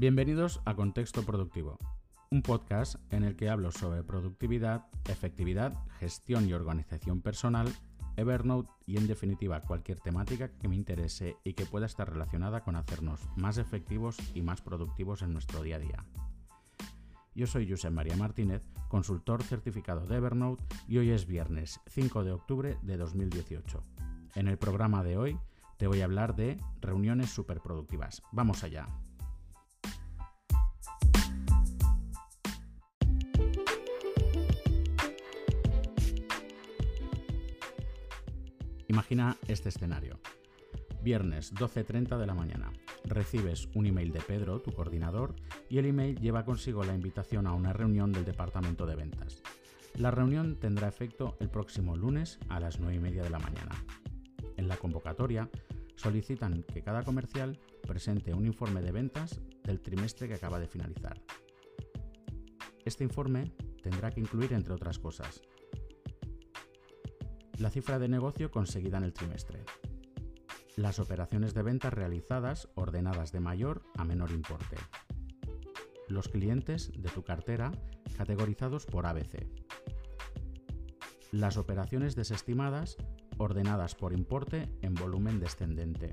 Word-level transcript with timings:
Bienvenidos 0.00 0.60
a 0.64 0.76
Contexto 0.76 1.24
Productivo, 1.24 1.76
un 2.30 2.42
podcast 2.42 2.94
en 3.10 3.24
el 3.24 3.34
que 3.34 3.48
hablo 3.48 3.72
sobre 3.72 4.04
productividad, 4.04 4.86
efectividad, 5.08 5.74
gestión 5.98 6.48
y 6.48 6.52
organización 6.52 7.20
personal, 7.20 7.74
Evernote 8.18 8.68
y 8.84 8.96
en 8.96 9.06
definitiva 9.06 9.60
cualquier 9.60 10.00
temática 10.00 10.48
que 10.48 10.66
me 10.66 10.74
interese 10.74 11.36
y 11.44 11.54
que 11.54 11.66
pueda 11.66 11.86
estar 11.86 12.10
relacionada 12.10 12.64
con 12.64 12.74
hacernos 12.74 13.20
más 13.36 13.58
efectivos 13.58 14.16
y 14.34 14.42
más 14.42 14.60
productivos 14.60 15.22
en 15.22 15.32
nuestro 15.32 15.62
día 15.62 15.76
a 15.76 15.78
día. 15.78 16.04
Yo 17.36 17.46
soy 17.46 17.70
Josep 17.70 17.92
María 17.92 18.16
Martínez, 18.16 18.66
consultor 18.88 19.44
certificado 19.44 20.04
de 20.06 20.16
Evernote 20.16 20.64
y 20.88 20.98
hoy 20.98 21.10
es 21.10 21.28
viernes 21.28 21.80
5 21.86 22.24
de 22.24 22.32
octubre 22.32 22.76
de 22.82 22.96
2018. 22.96 23.80
En 24.34 24.48
el 24.48 24.58
programa 24.58 25.04
de 25.04 25.16
hoy 25.16 25.38
te 25.76 25.86
voy 25.86 26.00
a 26.00 26.04
hablar 26.04 26.34
de 26.34 26.60
reuniones 26.80 27.30
superproductivas. 27.30 28.22
Vamos 28.32 28.64
allá. 28.64 28.88
Imagina 38.98 39.36
este 39.46 39.68
escenario. 39.68 40.18
Viernes 41.04 41.54
12.30 41.54 42.18
de 42.18 42.26
la 42.26 42.34
mañana. 42.34 42.72
Recibes 43.04 43.68
un 43.76 43.86
email 43.86 44.10
de 44.10 44.18
Pedro, 44.18 44.60
tu 44.60 44.72
coordinador, 44.72 45.36
y 45.68 45.78
el 45.78 45.86
email 45.86 46.18
lleva 46.18 46.44
consigo 46.44 46.82
la 46.82 46.96
invitación 46.96 47.46
a 47.46 47.52
una 47.52 47.72
reunión 47.72 48.10
del 48.10 48.24
departamento 48.24 48.86
de 48.86 48.96
ventas. 48.96 49.40
La 49.94 50.10
reunión 50.10 50.56
tendrá 50.56 50.88
efecto 50.88 51.36
el 51.38 51.48
próximo 51.48 51.94
lunes 51.94 52.40
a 52.48 52.58
las 52.58 52.80
9 52.80 52.96
y 52.96 52.98
media 52.98 53.22
de 53.22 53.30
la 53.30 53.38
mañana. 53.38 53.84
En 54.56 54.66
la 54.66 54.76
convocatoria 54.76 55.48
solicitan 55.94 56.64
que 56.64 56.82
cada 56.82 57.04
comercial 57.04 57.56
presente 57.86 58.34
un 58.34 58.46
informe 58.46 58.82
de 58.82 58.90
ventas 58.90 59.40
del 59.62 59.80
trimestre 59.80 60.26
que 60.26 60.34
acaba 60.34 60.58
de 60.58 60.66
finalizar. 60.66 61.22
Este 62.84 63.04
informe 63.04 63.52
tendrá 63.80 64.10
que 64.10 64.18
incluir, 64.18 64.54
entre 64.54 64.74
otras 64.74 64.98
cosas, 64.98 65.40
la 67.58 67.70
cifra 67.70 67.98
de 67.98 68.08
negocio 68.08 68.50
conseguida 68.50 68.98
en 68.98 69.04
el 69.04 69.12
trimestre. 69.12 69.64
Las 70.76 71.00
operaciones 71.00 71.54
de 71.54 71.62
venta 71.62 71.90
realizadas 71.90 72.68
ordenadas 72.76 73.32
de 73.32 73.40
mayor 73.40 73.82
a 73.96 74.04
menor 74.04 74.30
importe. 74.30 74.76
Los 76.06 76.28
clientes 76.28 76.92
de 76.96 77.08
tu 77.08 77.24
cartera 77.24 77.72
categorizados 78.16 78.86
por 78.86 79.06
ABC. 79.06 79.46
Las 81.32 81.56
operaciones 81.56 82.14
desestimadas 82.14 82.96
ordenadas 83.38 83.96
por 83.96 84.12
importe 84.12 84.70
en 84.80 84.94
volumen 84.94 85.40
descendente. 85.40 86.12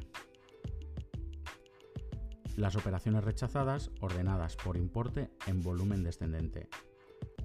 Las 2.58 2.76
operaciones 2.76 3.24
rechazadas 3.24 3.92
ordenadas 4.02 4.56
por 4.56 4.78
importe 4.78 5.30
en 5.46 5.62
volumen 5.62 6.04
descendente. 6.04 6.70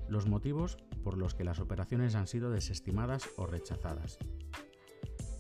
Los 0.09 0.27
motivos 0.27 0.79
por 1.03 1.19
los 1.19 1.35
que 1.35 1.45
las 1.45 1.61
operaciones 1.61 2.15
han 2.15 2.27
sido 2.27 2.51
desestimadas 2.51 3.29
o 3.37 3.47
rechazadas. 3.47 4.19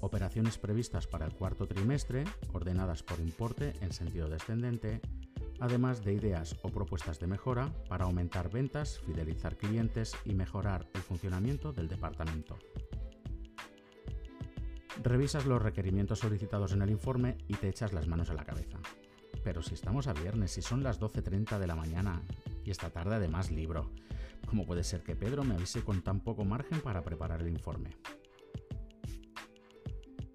Operaciones 0.00 0.56
previstas 0.56 1.06
para 1.06 1.26
el 1.26 1.34
cuarto 1.34 1.66
trimestre, 1.66 2.24
ordenadas 2.52 3.02
por 3.02 3.20
importe 3.20 3.74
en 3.80 3.92
sentido 3.92 4.28
descendente, 4.28 5.00
además 5.60 6.02
de 6.02 6.14
ideas 6.14 6.56
o 6.62 6.68
propuestas 6.70 7.20
de 7.20 7.26
mejora 7.26 7.72
para 7.88 8.06
aumentar 8.06 8.50
ventas, 8.50 9.00
fidelizar 9.00 9.56
clientes 9.56 10.16
y 10.24 10.34
mejorar 10.34 10.88
el 10.94 11.02
funcionamiento 11.02 11.72
del 11.72 11.88
departamento. 11.88 12.58
Revisas 15.02 15.46
los 15.46 15.62
requerimientos 15.62 16.18
solicitados 16.18 16.72
en 16.72 16.82
el 16.82 16.90
informe 16.90 17.38
y 17.48 17.54
te 17.54 17.68
echas 17.68 17.92
las 17.92 18.06
manos 18.06 18.30
a 18.30 18.34
la 18.34 18.44
cabeza. 18.44 18.78
Pero 19.44 19.62
si 19.62 19.74
estamos 19.74 20.06
a 20.06 20.12
viernes, 20.12 20.50
si 20.50 20.62
son 20.62 20.82
las 20.82 21.00
12.30 21.00 21.58
de 21.58 21.66
la 21.66 21.74
mañana 21.74 22.22
y 22.64 22.70
esta 22.70 22.90
tarde 22.90 23.14
además 23.14 23.50
libro, 23.50 23.90
¿Cómo 24.50 24.66
puede 24.66 24.82
ser 24.82 25.04
que 25.04 25.14
Pedro 25.14 25.44
me 25.44 25.54
avise 25.54 25.84
con 25.84 26.02
tan 26.02 26.24
poco 26.24 26.44
margen 26.44 26.80
para 26.80 27.04
preparar 27.04 27.40
el 27.40 27.50
informe? 27.50 27.90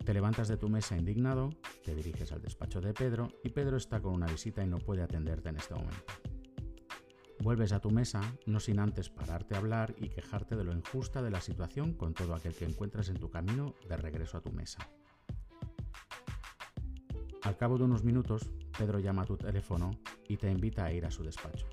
Te 0.06 0.14
levantas 0.14 0.48
de 0.48 0.56
tu 0.56 0.70
mesa 0.70 0.96
indignado, 0.96 1.50
te 1.84 1.94
diriges 1.94 2.32
al 2.32 2.42
despacho 2.42 2.80
de 2.80 2.94
Pedro 2.94 3.28
y 3.44 3.50
Pedro 3.50 3.76
está 3.76 4.02
con 4.02 4.14
una 4.14 4.28
visita 4.28 4.64
y 4.64 4.68
no 4.68 4.78
puede 4.78 5.02
atenderte 5.02 5.50
en 5.50 5.58
este 5.58 5.74
momento. 5.74 6.14
Vuelves 7.42 7.74
a 7.74 7.82
tu 7.82 7.92
mesa, 7.92 8.22
no 8.46 8.62
sin 8.62 8.80
antes 8.80 9.10
pararte 9.10 9.56
a 9.56 9.58
hablar 9.58 9.94
y 9.98 10.08
quejarte 10.08 10.56
de 10.56 10.64
lo 10.64 10.72
injusta 10.72 11.22
de 11.22 11.32
la 11.32 11.42
situación 11.42 11.92
con 11.92 12.14
todo 12.14 12.36
aquel 12.36 12.56
que 12.56 12.64
encuentras 12.64 13.10
en 13.10 13.20
tu 13.20 13.30
camino 13.30 13.76
de 13.90 13.98
regreso 13.98 14.38
a 14.38 14.42
tu 14.42 14.54
mesa. 14.54 14.88
Al 17.42 17.58
cabo 17.58 17.78
de 17.78 17.84
unos 17.84 18.06
minutos, 18.06 18.50
Pedro 18.78 19.00
llama 19.00 19.24
a 19.24 19.26
tu 19.26 19.36
teléfono 19.36 19.92
y 20.30 20.38
te 20.38 20.50
invita 20.50 20.86
a 20.86 20.94
ir 20.94 21.06
a 21.06 21.12
su 21.12 21.22
despacho. 21.22 21.68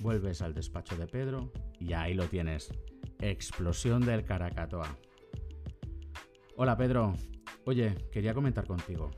Vuelves 0.00 0.42
al 0.42 0.54
despacho 0.54 0.96
de 0.96 1.06
Pedro 1.06 1.52
y 1.78 1.92
ahí 1.92 2.14
lo 2.14 2.26
tienes. 2.26 2.72
Explosión 3.20 4.04
del 4.04 4.24
Caracatoa. 4.24 4.96
Hola 6.56 6.76
Pedro. 6.76 7.14
Oye, 7.64 7.94
quería 8.12 8.34
comentar 8.34 8.66
contigo. 8.66 9.10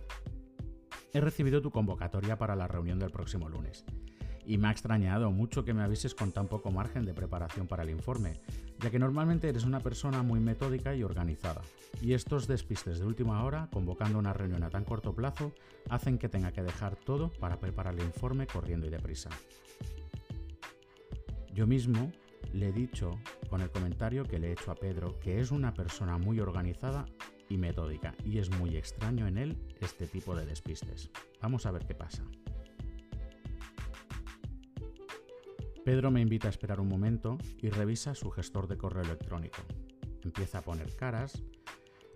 He 1.13 1.21
recibido 1.21 1.63
tu 1.63 1.71
convocatoria 1.71 2.37
para 2.37 2.55
la 2.57 2.69
reunión 2.69 2.99
del 2.99 3.11
próximo 3.11 3.49
lunes. 3.49 3.85
Y 4.45 4.59
me 4.59 4.69
ha 4.69 4.71
extrañado 4.71 5.33
mucho 5.33 5.65
que 5.65 5.75
me 5.75 5.83
avises 5.83 6.15
con 6.15 6.31
tan 6.31 6.47
poco 6.47 6.71
margen 6.71 7.05
de 7.05 7.15
preparación 7.15 7.67
para 7.67 7.83
el 7.83 7.91
informe, 7.91 8.41
ya 8.79 8.91
que 8.91 8.99
normalmente 8.99 9.49
eres 9.49 9.65
una 9.65 9.81
persona 9.81 10.23
muy 10.23 10.39
metódica 10.39 10.95
y 10.95 11.03
organizada. 11.03 11.63
Y 12.01 12.13
estos 12.13 12.47
despistes 12.47 13.01
de 13.01 13.07
última 13.07 13.43
hora, 13.45 13.69
convocando 13.73 14.19
una 14.19 14.33
reunión 14.33 14.63
a 14.63 14.71
tan 14.71 14.85
corto 14.85 15.15
plazo, 15.15 15.53
hacen 15.89 16.19
que 16.19 16.29
tenga 16.29 16.53
que 16.53 16.63
dejar 16.63 16.95
todo 16.95 17.33
para 17.33 17.59
preparar 17.59 17.95
el 17.95 18.05
informe 18.05 18.47
corriendo 18.47 18.87
y 18.87 18.91
deprisa. 18.91 19.31
Yo 21.57 21.67
mismo 21.67 22.13
le 22.53 22.69
he 22.69 22.73
dicho 22.73 23.19
con 23.49 23.63
el 23.63 23.71
comentario 23.71 24.25
que 24.25 24.39
le 24.39 24.49
he 24.49 24.53
hecho 24.53 24.71
a 24.71 24.75
Pedro 24.75 25.19
que 25.19 25.41
es 25.41 25.51
una 25.51 25.73
persona 25.73 26.19
muy 26.19 26.39
organizada 26.39 27.07
y 27.49 27.57
metódica 27.57 28.15
y 28.27 28.41
es 28.41 28.51
muy 28.51 28.77
extraño 28.77 29.27
en 29.27 29.39
él 29.39 29.57
este 29.81 30.07
tipo 30.07 30.37
de 30.37 30.45
despistes. 30.45 31.11
Vamos 31.41 31.65
a 31.65 31.71
ver 31.71 31.87
qué 31.87 31.95
pasa. 31.95 32.23
Pedro 35.83 36.11
me 36.11 36.21
invita 36.21 36.49
a 36.49 36.51
esperar 36.51 36.79
un 36.79 36.89
momento 36.89 37.39
y 37.63 37.71
revisa 37.71 38.15
su 38.15 38.31
gestor 38.31 38.69
de 38.69 38.77
correo 38.77 39.05
electrónico. 39.05 39.63
Empieza 40.25 40.59
a 40.59 40.63
poner 40.63 40.95
caras 40.95 41.43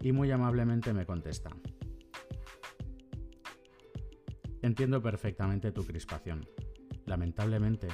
y 0.03 0.13
muy 0.13 0.31
amablemente 0.31 0.93
me 0.93 1.07
contesta. 1.07 1.49
Entiendo 4.61 5.01
perfectamente 5.01 5.73
tu 5.73 5.87
crispación. 5.87 6.47
Lamentablemente, 7.07 7.89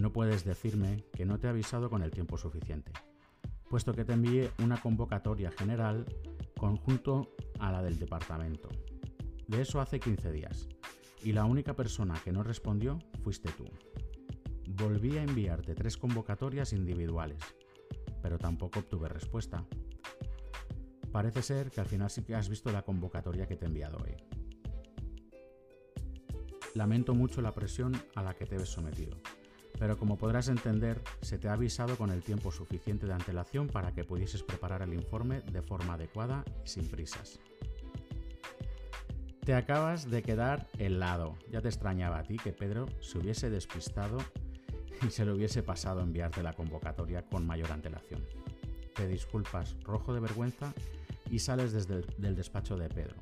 no 0.00 0.12
puedes 0.12 0.44
decirme 0.44 1.04
que 1.12 1.26
no 1.26 1.38
te 1.38 1.46
he 1.46 1.50
avisado 1.50 1.90
con 1.90 2.02
el 2.02 2.10
tiempo 2.10 2.38
suficiente, 2.38 2.92
puesto 3.68 3.92
que 3.92 4.04
te 4.04 4.12
envié 4.12 4.50
una 4.62 4.80
convocatoria 4.80 5.50
general 5.50 6.06
conjunto 6.56 7.34
a 7.58 7.72
la 7.72 7.82
del 7.82 7.98
departamento. 7.98 8.68
De 9.48 9.62
eso 9.62 9.80
hace 9.80 10.00
15 10.00 10.32
días, 10.32 10.68
y 11.22 11.32
la 11.32 11.44
única 11.44 11.74
persona 11.74 12.20
que 12.24 12.32
no 12.32 12.42
respondió 12.42 12.98
fuiste 13.22 13.50
tú. 13.52 13.64
Volví 14.68 15.18
a 15.18 15.22
enviarte 15.22 15.74
tres 15.74 15.96
convocatorias 15.96 16.72
individuales, 16.72 17.42
pero 18.22 18.38
tampoco 18.38 18.78
obtuve 18.78 19.08
respuesta. 19.08 19.66
Parece 21.12 21.42
ser 21.42 21.70
que 21.70 21.80
al 21.80 21.86
final 21.86 22.08
sí 22.10 22.22
que 22.22 22.36
has 22.36 22.48
visto 22.48 22.70
la 22.70 22.82
convocatoria 22.82 23.46
que 23.46 23.56
te 23.56 23.64
he 23.64 23.68
enviado 23.68 23.98
hoy. 23.98 24.14
Lamento 26.74 27.14
mucho 27.14 27.42
la 27.42 27.52
presión 27.52 27.92
a 28.14 28.22
la 28.22 28.34
que 28.34 28.46
te 28.46 28.56
ves 28.56 28.68
sometido 28.68 29.20
pero 29.80 29.96
como 29.96 30.18
podrás 30.18 30.48
entender, 30.48 31.00
se 31.22 31.38
te 31.38 31.48
ha 31.48 31.54
avisado 31.54 31.96
con 31.96 32.10
el 32.10 32.22
tiempo 32.22 32.52
suficiente 32.52 33.06
de 33.06 33.14
antelación 33.14 33.66
para 33.66 33.92
que 33.92 34.04
pudieses 34.04 34.42
preparar 34.42 34.82
el 34.82 34.92
informe 34.92 35.40
de 35.40 35.62
forma 35.62 35.94
adecuada 35.94 36.44
y 36.62 36.68
sin 36.68 36.86
prisas. 36.86 37.40
Te 39.42 39.54
acabas 39.54 40.10
de 40.10 40.22
quedar 40.22 40.68
helado. 40.78 41.34
Ya 41.50 41.62
te 41.62 41.68
extrañaba 41.68 42.18
a 42.18 42.22
ti 42.24 42.36
que 42.36 42.52
Pedro 42.52 42.88
se 43.00 43.16
hubiese 43.16 43.48
despistado 43.48 44.18
y 45.00 45.10
se 45.10 45.24
le 45.24 45.32
hubiese 45.32 45.62
pasado 45.62 46.02
enviarte 46.02 46.42
la 46.42 46.52
convocatoria 46.52 47.22
con 47.22 47.46
mayor 47.46 47.72
antelación. 47.72 48.22
Te 48.94 49.08
disculpas 49.08 49.78
rojo 49.82 50.12
de 50.12 50.20
vergüenza 50.20 50.74
y 51.30 51.38
sales 51.38 51.72
desde 51.72 52.04
el 52.22 52.36
despacho 52.36 52.76
de 52.76 52.90
Pedro. 52.90 53.16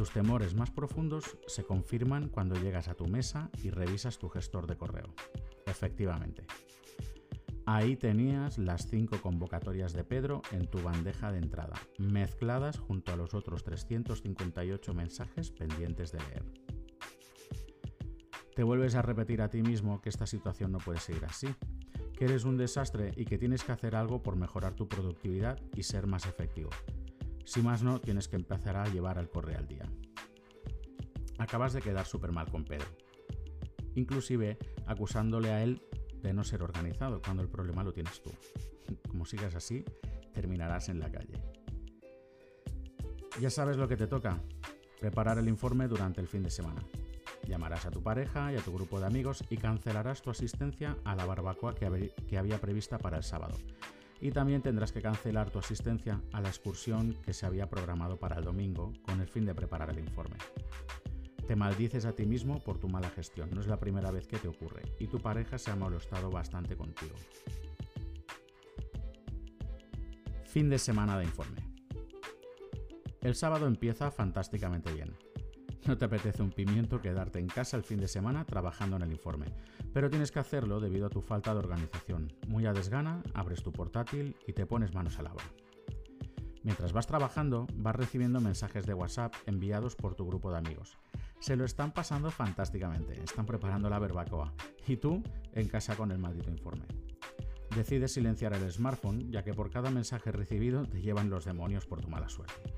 Tus 0.00 0.10
temores 0.10 0.54
más 0.54 0.70
profundos 0.70 1.36
se 1.46 1.64
confirman 1.64 2.28
cuando 2.28 2.54
llegas 2.54 2.88
a 2.88 2.94
tu 2.94 3.06
mesa 3.06 3.50
y 3.62 3.68
revisas 3.68 4.18
tu 4.18 4.30
gestor 4.30 4.66
de 4.66 4.78
correo. 4.78 5.12
Efectivamente. 5.70 6.44
Ahí 7.66 7.94
tenías 7.94 8.58
las 8.58 8.88
cinco 8.88 9.20
convocatorias 9.22 9.92
de 9.92 10.02
Pedro 10.02 10.42
en 10.50 10.66
tu 10.66 10.82
bandeja 10.82 11.30
de 11.30 11.38
entrada, 11.38 11.76
mezcladas 11.98 12.78
junto 12.78 13.12
a 13.12 13.16
los 13.16 13.32
otros 13.32 13.62
358 13.62 14.92
mensajes 14.92 15.52
pendientes 15.52 16.10
de 16.10 16.18
leer. 16.18 16.44
Te 18.56 18.64
vuelves 18.64 18.96
a 18.96 19.02
repetir 19.02 19.40
a 19.40 19.48
ti 19.48 19.62
mismo 19.62 20.00
que 20.00 20.08
esta 20.08 20.26
situación 20.26 20.72
no 20.72 20.78
puede 20.78 20.98
seguir 20.98 21.24
así, 21.24 21.46
que 22.14 22.24
eres 22.24 22.44
un 22.44 22.56
desastre 22.56 23.12
y 23.16 23.24
que 23.24 23.38
tienes 23.38 23.62
que 23.62 23.72
hacer 23.72 23.94
algo 23.94 24.22
por 24.22 24.34
mejorar 24.34 24.74
tu 24.74 24.88
productividad 24.88 25.58
y 25.76 25.84
ser 25.84 26.08
más 26.08 26.26
efectivo. 26.26 26.70
Si 27.44 27.62
más 27.62 27.82
no, 27.82 28.00
tienes 28.00 28.26
que 28.26 28.36
empezar 28.36 28.76
a 28.76 28.88
llevar 28.88 29.18
al 29.18 29.30
correo 29.30 29.58
al 29.58 29.68
día. 29.68 29.88
Acabas 31.38 31.72
de 31.72 31.80
quedar 31.80 32.04
súper 32.04 32.32
mal 32.32 32.50
con 32.50 32.64
Pedro, 32.64 32.88
inclusive 33.94 34.58
acusándole 34.90 35.50
a 35.52 35.62
él 35.62 35.80
de 36.20 36.32
no 36.32 36.42
ser 36.42 36.62
organizado 36.62 37.22
cuando 37.22 37.42
el 37.42 37.48
problema 37.48 37.84
lo 37.84 37.92
tienes 37.92 38.20
tú. 38.22 38.30
Como 39.08 39.24
sigas 39.24 39.54
así, 39.54 39.84
terminarás 40.34 40.88
en 40.88 40.98
la 40.98 41.10
calle. 41.10 41.40
Ya 43.40 43.50
sabes 43.50 43.76
lo 43.76 43.86
que 43.86 43.96
te 43.96 44.08
toca, 44.08 44.42
preparar 44.98 45.38
el 45.38 45.48
informe 45.48 45.86
durante 45.86 46.20
el 46.20 46.26
fin 46.26 46.42
de 46.42 46.50
semana. 46.50 46.82
Llamarás 47.46 47.86
a 47.86 47.90
tu 47.90 48.02
pareja 48.02 48.52
y 48.52 48.56
a 48.56 48.60
tu 48.60 48.72
grupo 48.72 48.98
de 48.98 49.06
amigos 49.06 49.44
y 49.48 49.56
cancelarás 49.56 50.22
tu 50.22 50.30
asistencia 50.30 50.96
a 51.04 51.14
la 51.14 51.24
barbacoa 51.24 51.74
que, 51.74 52.36
había 52.36 52.60
prevista 52.60 52.98
para 52.98 53.18
el 53.18 53.22
sábado. 53.22 53.56
Y 54.20 54.32
también 54.32 54.60
tendrás 54.60 54.92
que 54.92 55.00
cancelar 55.00 55.50
tu 55.50 55.60
asistencia 55.60 56.20
a 56.32 56.40
la 56.40 56.48
excursión 56.48 57.14
que 57.24 57.32
se 57.32 57.46
había 57.46 57.70
programado 57.70 58.18
para 58.18 58.36
el 58.36 58.44
domingo 58.44 58.92
con 59.02 59.20
el 59.20 59.28
fin 59.28 59.46
de 59.46 59.54
preparar 59.54 59.90
el 59.90 60.00
informe. 60.00 60.36
Te 61.50 61.56
maldices 61.56 62.04
a 62.04 62.12
ti 62.12 62.26
mismo 62.26 62.62
por 62.62 62.78
tu 62.78 62.88
mala 62.88 63.10
gestión, 63.10 63.50
no 63.52 63.60
es 63.60 63.66
la 63.66 63.80
primera 63.80 64.12
vez 64.12 64.28
que 64.28 64.38
te 64.38 64.46
ocurre, 64.46 64.82
y 65.00 65.08
tu 65.08 65.18
pareja 65.18 65.58
se 65.58 65.72
ha 65.72 65.74
molestado 65.74 66.30
bastante 66.30 66.76
contigo. 66.76 67.16
Fin 70.44 70.70
de 70.70 70.78
semana 70.78 71.18
de 71.18 71.24
informe. 71.24 71.60
El 73.20 73.34
sábado 73.34 73.66
empieza 73.66 74.12
fantásticamente 74.12 74.92
bien. 74.92 75.16
No 75.88 75.98
te 75.98 76.04
apetece 76.04 76.40
un 76.40 76.52
pimiento 76.52 77.00
quedarte 77.00 77.40
en 77.40 77.48
casa 77.48 77.76
el 77.76 77.82
fin 77.82 77.98
de 77.98 78.06
semana 78.06 78.44
trabajando 78.44 78.94
en 78.94 79.02
el 79.02 79.10
informe, 79.10 79.46
pero 79.92 80.08
tienes 80.08 80.30
que 80.30 80.38
hacerlo 80.38 80.78
debido 80.78 81.06
a 81.06 81.10
tu 81.10 81.20
falta 81.20 81.52
de 81.52 81.58
organización. 81.58 82.32
Muy 82.46 82.66
a 82.66 82.72
desgana, 82.72 83.24
abres 83.34 83.64
tu 83.64 83.72
portátil 83.72 84.36
y 84.46 84.52
te 84.52 84.66
pones 84.66 84.94
manos 84.94 85.18
a 85.18 85.22
la 85.24 85.32
obra. 85.32 85.50
Mientras 86.62 86.92
vas 86.92 87.08
trabajando, 87.08 87.66
vas 87.74 87.96
recibiendo 87.96 88.40
mensajes 88.40 88.86
de 88.86 88.94
WhatsApp 88.94 89.34
enviados 89.46 89.96
por 89.96 90.14
tu 90.14 90.24
grupo 90.28 90.52
de 90.52 90.58
amigos 90.58 90.96
se 91.40 91.56
lo 91.56 91.64
están 91.64 91.92
pasando 91.92 92.30
fantásticamente, 92.30 93.20
están 93.22 93.46
preparando 93.46 93.90
la 93.90 93.98
barbacoa 93.98 94.52
y 94.86 94.96
tú 94.96 95.22
en 95.52 95.68
casa 95.68 95.96
con 95.96 96.12
el 96.12 96.18
maldito 96.18 96.50
informe. 96.50 96.86
Decides 97.74 98.12
silenciar 98.12 98.52
el 98.52 98.70
smartphone 98.70 99.30
ya 99.30 99.42
que 99.42 99.54
por 99.54 99.70
cada 99.70 99.90
mensaje 99.90 100.32
recibido 100.32 100.84
te 100.84 101.00
llevan 101.00 101.30
los 101.30 101.44
demonios 101.44 101.86
por 101.86 102.00
tu 102.00 102.08
mala 102.08 102.28
suerte. 102.28 102.74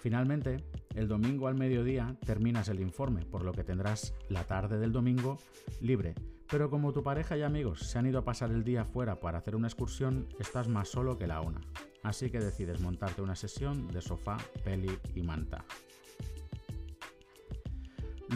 Finalmente, 0.00 0.64
el 0.94 1.06
domingo 1.06 1.46
al 1.46 1.54
mediodía 1.54 2.16
terminas 2.26 2.68
el 2.68 2.80
informe, 2.80 3.24
por 3.24 3.44
lo 3.44 3.52
que 3.52 3.62
tendrás 3.62 4.14
la 4.28 4.44
tarde 4.44 4.78
del 4.78 4.90
domingo 4.90 5.38
libre, 5.80 6.14
pero 6.48 6.70
como 6.70 6.92
tu 6.92 7.02
pareja 7.02 7.36
y 7.36 7.42
amigos 7.42 7.80
se 7.80 7.98
han 7.98 8.06
ido 8.06 8.18
a 8.18 8.24
pasar 8.24 8.50
el 8.50 8.64
día 8.64 8.84
fuera 8.84 9.20
para 9.20 9.38
hacer 9.38 9.56
una 9.56 9.68
excursión, 9.68 10.28
estás 10.38 10.68
más 10.68 10.88
solo 10.88 11.16
que 11.18 11.26
la 11.26 11.40
una. 11.40 11.60
Así 12.02 12.30
que 12.30 12.40
decides 12.40 12.80
montarte 12.80 13.22
una 13.22 13.36
sesión 13.36 13.88
de 13.88 14.02
sofá, 14.02 14.38
peli 14.64 14.90
y 15.14 15.22
manta. 15.22 15.64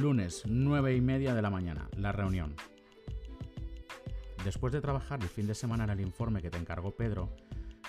Lunes, 0.00 0.42
9 0.46 0.94
y 0.94 1.00
media 1.00 1.34
de 1.34 1.40
la 1.40 1.48
mañana, 1.48 1.88
la 1.96 2.12
reunión. 2.12 2.54
Después 4.44 4.70
de 4.74 4.82
trabajar 4.82 5.22
el 5.22 5.28
fin 5.28 5.46
de 5.46 5.54
semana 5.54 5.84
en 5.84 5.90
el 5.90 6.00
informe 6.00 6.42
que 6.42 6.50
te 6.50 6.58
encargó 6.58 6.90
Pedro, 6.90 7.34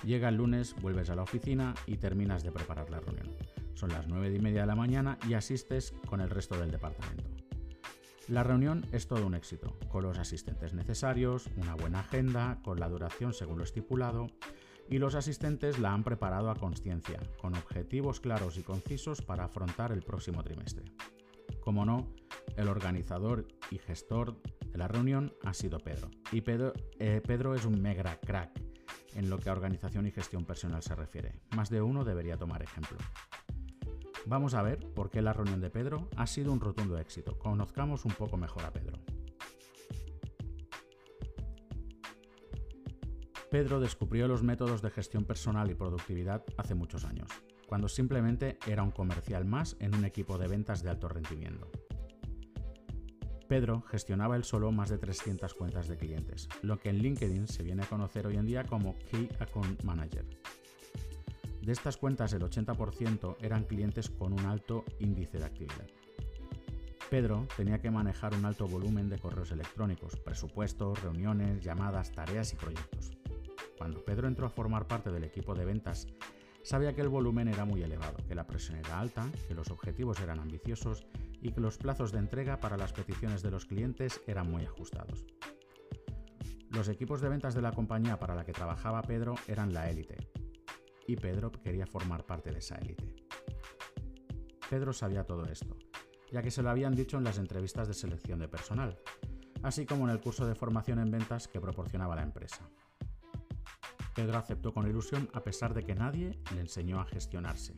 llega 0.06 0.30
el 0.30 0.36
lunes, 0.36 0.74
vuelves 0.82 1.10
a 1.10 1.16
la 1.16 1.24
oficina 1.24 1.76
y 1.86 1.98
terminas 1.98 2.44
de 2.44 2.54
preparar 2.54 2.90
la 2.90 3.02
reunión. 3.02 3.36
Son 3.74 3.90
las 3.90 4.08
9 4.08 4.34
y 4.34 4.40
media 4.40 4.62
de 4.62 4.68
la 4.68 4.76
mañana 4.76 5.18
y 5.28 5.34
asistes 5.34 5.94
con 6.08 6.22
el 6.22 6.30
resto 6.30 6.58
del 6.58 6.72
departamento. 6.72 7.30
La 8.30 8.44
reunión 8.44 8.86
es 8.94 9.08
todo 9.08 9.26
un 9.26 9.36
éxito, 9.36 9.78
con 9.90 10.04
los 10.04 10.18
asistentes 10.18 10.74
necesarios, 10.74 11.50
una 11.58 11.76
buena 11.76 12.00
agenda, 12.00 12.62
con 12.64 12.80
la 12.80 12.88
duración 12.88 13.34
según 13.34 13.58
lo 13.58 13.66
estipulado, 13.66 14.28
y 14.90 15.00
los 15.00 15.16
asistentes 15.16 15.78
la 15.78 15.92
han 15.92 16.06
preparado 16.06 16.50
a 16.50 16.56
conciencia, 16.56 17.20
con 17.42 17.54
objetivos 17.56 18.22
claros 18.22 18.58
y 18.58 18.64
concisos 18.64 19.22
para 19.22 19.44
afrontar 19.44 19.92
el 19.92 20.04
próximo 20.04 20.42
trimestre. 20.42 20.86
Como 21.68 21.84
no, 21.84 22.08
el 22.56 22.70
organizador 22.70 23.46
y 23.72 23.78
gestor 23.78 24.42
de 24.72 24.78
la 24.78 24.88
reunión 24.88 25.34
ha 25.44 25.54
sido 25.54 25.80
Pedro. 25.80 26.10
Y 26.32 26.40
Pedro, 26.40 26.72
eh, 26.98 27.22
Pedro 27.22 27.56
es 27.56 27.66
un 27.66 27.82
mega 27.82 28.18
crack 28.22 28.52
en 29.16 29.30
lo 29.30 29.38
que 29.38 29.50
a 29.50 29.52
organización 29.52 30.08
y 30.08 30.12
gestión 30.12 30.46
personal 30.46 30.82
se 30.82 30.96
refiere. 30.96 31.42
Más 31.58 31.70
de 31.70 31.82
uno 31.82 32.06
debería 32.06 32.38
tomar 32.38 32.64
ejemplo. 32.64 32.98
Vamos 34.26 34.54
a 34.54 34.62
ver 34.62 34.80
por 34.94 35.10
qué 35.10 35.22
la 35.22 35.34
reunión 35.34 35.60
de 35.60 35.70
Pedro 35.70 36.08
ha 36.16 36.26
sido 36.26 36.54
un 36.54 36.62
rotundo 36.62 36.98
éxito. 36.98 37.38
Conozcamos 37.38 38.06
un 38.06 38.14
poco 38.14 38.38
mejor 38.38 38.64
a 38.64 38.72
Pedro. 38.72 39.02
Pedro 43.52 43.82
descubrió 43.82 44.30
los 44.30 44.42
métodos 44.42 44.82
de 44.82 44.90
gestión 44.90 45.26
personal 45.26 45.70
y 45.70 45.76
productividad 45.76 46.46
hace 46.58 46.76
muchos 46.76 47.04
años 47.04 47.28
cuando 47.68 47.88
simplemente 47.88 48.58
era 48.66 48.82
un 48.82 48.92
comercial 48.92 49.46
más 49.46 49.76
en 49.80 49.94
un 49.94 50.06
equipo 50.06 50.38
de 50.38 50.48
ventas 50.48 50.82
de 50.82 50.90
alto 50.90 51.08
rendimiento. 51.10 51.70
Pedro 53.48 53.82
gestionaba 53.84 54.36
él 54.36 54.44
solo 54.44 54.72
más 54.72 54.90
de 54.90 54.98
300 54.98 55.54
cuentas 55.54 55.88
de 55.88 55.98
clientes, 55.98 56.50
lo 56.62 56.80
que 56.80 56.90
en 56.90 56.98
LinkedIn 56.98 57.48
se 57.48 57.64
viene 57.64 57.84
a 57.84 57.88
conocer 57.88 58.28
hoy 58.28 58.36
en 58.36 58.46
día 58.46 58.64
como 58.64 58.98
Key 59.12 59.30
Account 59.40 59.84
Manager. 59.84 60.26
De 61.62 61.72
estas 61.72 61.98
cuentas 61.98 62.34
el 62.34 62.42
80% 62.42 63.38
eran 63.42 63.64
clientes 63.66 64.10
con 64.10 64.34
un 64.34 64.46
alto 64.46 64.84
índice 65.00 65.38
de 65.38 65.46
actividad. 65.46 65.88
Pedro 67.10 67.48
tenía 67.56 67.80
que 67.80 67.90
manejar 67.90 68.34
un 68.34 68.44
alto 68.44 68.68
volumen 68.68 69.08
de 69.08 69.18
correos 69.18 69.52
electrónicos, 69.52 70.18
presupuestos, 70.18 71.02
reuniones, 71.02 71.64
llamadas, 71.64 72.12
tareas 72.12 72.52
y 72.52 72.58
proyectos. 72.58 73.12
Cuando 73.78 74.04
Pedro 74.04 74.28
entró 74.28 74.46
a 74.46 74.50
formar 74.50 74.88
parte 74.88 75.10
del 75.10 75.24
equipo 75.24 75.56
de 75.56 75.64
ventas 75.64 76.08
sabía 76.68 76.94
que 76.94 77.00
el 77.00 77.08
volumen 77.08 77.48
era 77.48 77.64
muy 77.64 77.82
elevado, 77.82 78.18
que 78.28 78.36
la 78.36 78.46
presión 78.46 78.78
era 78.78 79.00
alta, 79.00 79.26
que 79.48 79.56
los 79.56 79.72
objetivos 79.72 80.20
eran 80.20 80.40
ambiciosos 80.40 81.08
y 81.42 81.54
que 81.54 81.62
los 81.62 81.78
plazos 81.78 82.12
de 82.12 82.20
entrega 82.20 82.60
para 82.60 82.76
las 82.76 82.92
peticiones 82.92 83.42
de 83.42 83.52
los 83.52 83.66
clientes 83.66 84.20
eran 84.28 84.52
muy 84.52 84.66
ajustados. 84.66 85.26
Los 86.70 86.90
equipos 86.90 87.22
de 87.22 87.30
ventas 87.30 87.56
de 87.56 87.62
la 87.62 87.72
compañía 87.72 88.20
para 88.20 88.36
la 88.36 88.44
que 88.44 88.52
trabajaba 88.52 89.02
Pedro 89.02 89.36
eran 89.48 89.74
la 89.74 89.90
élite, 89.90 90.18
y 91.08 91.16
Pedro 91.16 91.54
quería 91.54 91.88
formar 91.88 92.26
parte 92.26 92.52
de 92.52 92.60
esa 92.60 92.76
élite. 92.76 93.16
Pedro 94.70 94.92
sabía 94.92 95.24
todo 95.24 95.46
esto, 95.46 95.78
ya 96.34 96.42
que 96.42 96.52
se 96.52 96.64
lo 96.64 96.70
habían 96.70 96.96
dicho 96.96 97.18
en 97.18 97.24
las 97.24 97.38
entrevistas 97.38 97.88
de 97.88 97.94
selección 97.94 98.40
de 98.40 98.50
personal, 98.50 99.00
así 99.64 99.86
como 99.86 100.04
en 100.04 100.10
el 100.10 100.20
curso 100.20 100.46
de 100.46 100.54
formación 100.54 101.00
en 101.00 101.12
ventas 101.12 101.48
que 101.48 101.62
proporcionaba 101.62 102.18
la 102.18 102.24
empresa. 102.24 102.70
Pedro 104.18 104.40
aceptó 104.40 104.74
con 104.74 104.88
ilusión 104.88 105.30
a 105.34 105.44
pesar 105.44 105.76
de 105.76 105.84
que 105.84 105.94
nadie 105.94 106.40
le 106.56 106.62
enseñó 106.62 107.00
a 107.00 107.06
gestionarse. 107.06 107.76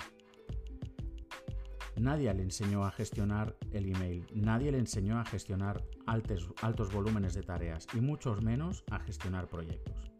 Nadie 1.97 2.33
le 2.33 2.43
enseñó 2.43 2.85
a 2.85 2.91
gestionar 2.91 3.57
el 3.73 3.93
email, 3.93 4.25
nadie 4.33 4.71
le 4.71 4.77
enseñó 4.77 5.19
a 5.19 5.25
gestionar 5.25 5.83
altos, 6.07 6.47
altos 6.61 6.93
volúmenes 6.93 7.33
de 7.33 7.43
tareas 7.43 7.87
y 7.93 7.99
muchos 7.99 8.41
menos 8.41 8.85
a 8.89 8.99
gestionar 8.99 9.49
proyectos. 9.49 10.13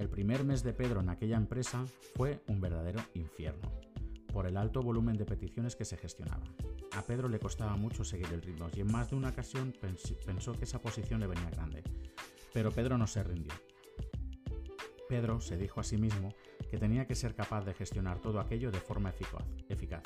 El 0.00 0.08
primer 0.08 0.42
mes 0.42 0.64
de 0.64 0.72
Pedro 0.72 1.02
en 1.02 1.10
aquella 1.10 1.36
empresa 1.36 1.84
fue 2.16 2.42
un 2.48 2.60
verdadero 2.60 3.00
infierno, 3.14 3.70
por 4.32 4.48
el 4.48 4.56
alto 4.56 4.82
volumen 4.82 5.16
de 5.16 5.24
peticiones 5.24 5.76
que 5.76 5.84
se 5.84 5.98
gestionaban. 5.98 6.52
A 6.96 7.02
Pedro 7.02 7.28
le 7.28 7.38
costaba 7.38 7.76
mucho 7.76 8.02
seguir 8.02 8.26
el 8.32 8.42
ritmo 8.42 8.68
y 8.74 8.80
en 8.80 8.90
más 8.90 9.10
de 9.10 9.14
una 9.14 9.28
ocasión 9.28 9.72
pensó 10.26 10.52
que 10.54 10.64
esa 10.64 10.80
posición 10.80 11.20
le 11.20 11.28
venía 11.28 11.48
grande. 11.50 11.84
Pero 12.52 12.72
Pedro 12.72 12.98
no 12.98 13.06
se 13.06 13.22
rindió. 13.22 13.54
Pedro 15.10 15.40
se 15.40 15.56
dijo 15.56 15.80
a 15.80 15.82
sí 15.82 15.96
mismo 15.98 16.32
que 16.70 16.78
tenía 16.78 17.04
que 17.04 17.16
ser 17.16 17.34
capaz 17.34 17.64
de 17.64 17.74
gestionar 17.74 18.20
todo 18.20 18.38
aquello 18.38 18.70
de 18.70 18.78
forma 18.78 19.12
eficaz, 19.68 20.04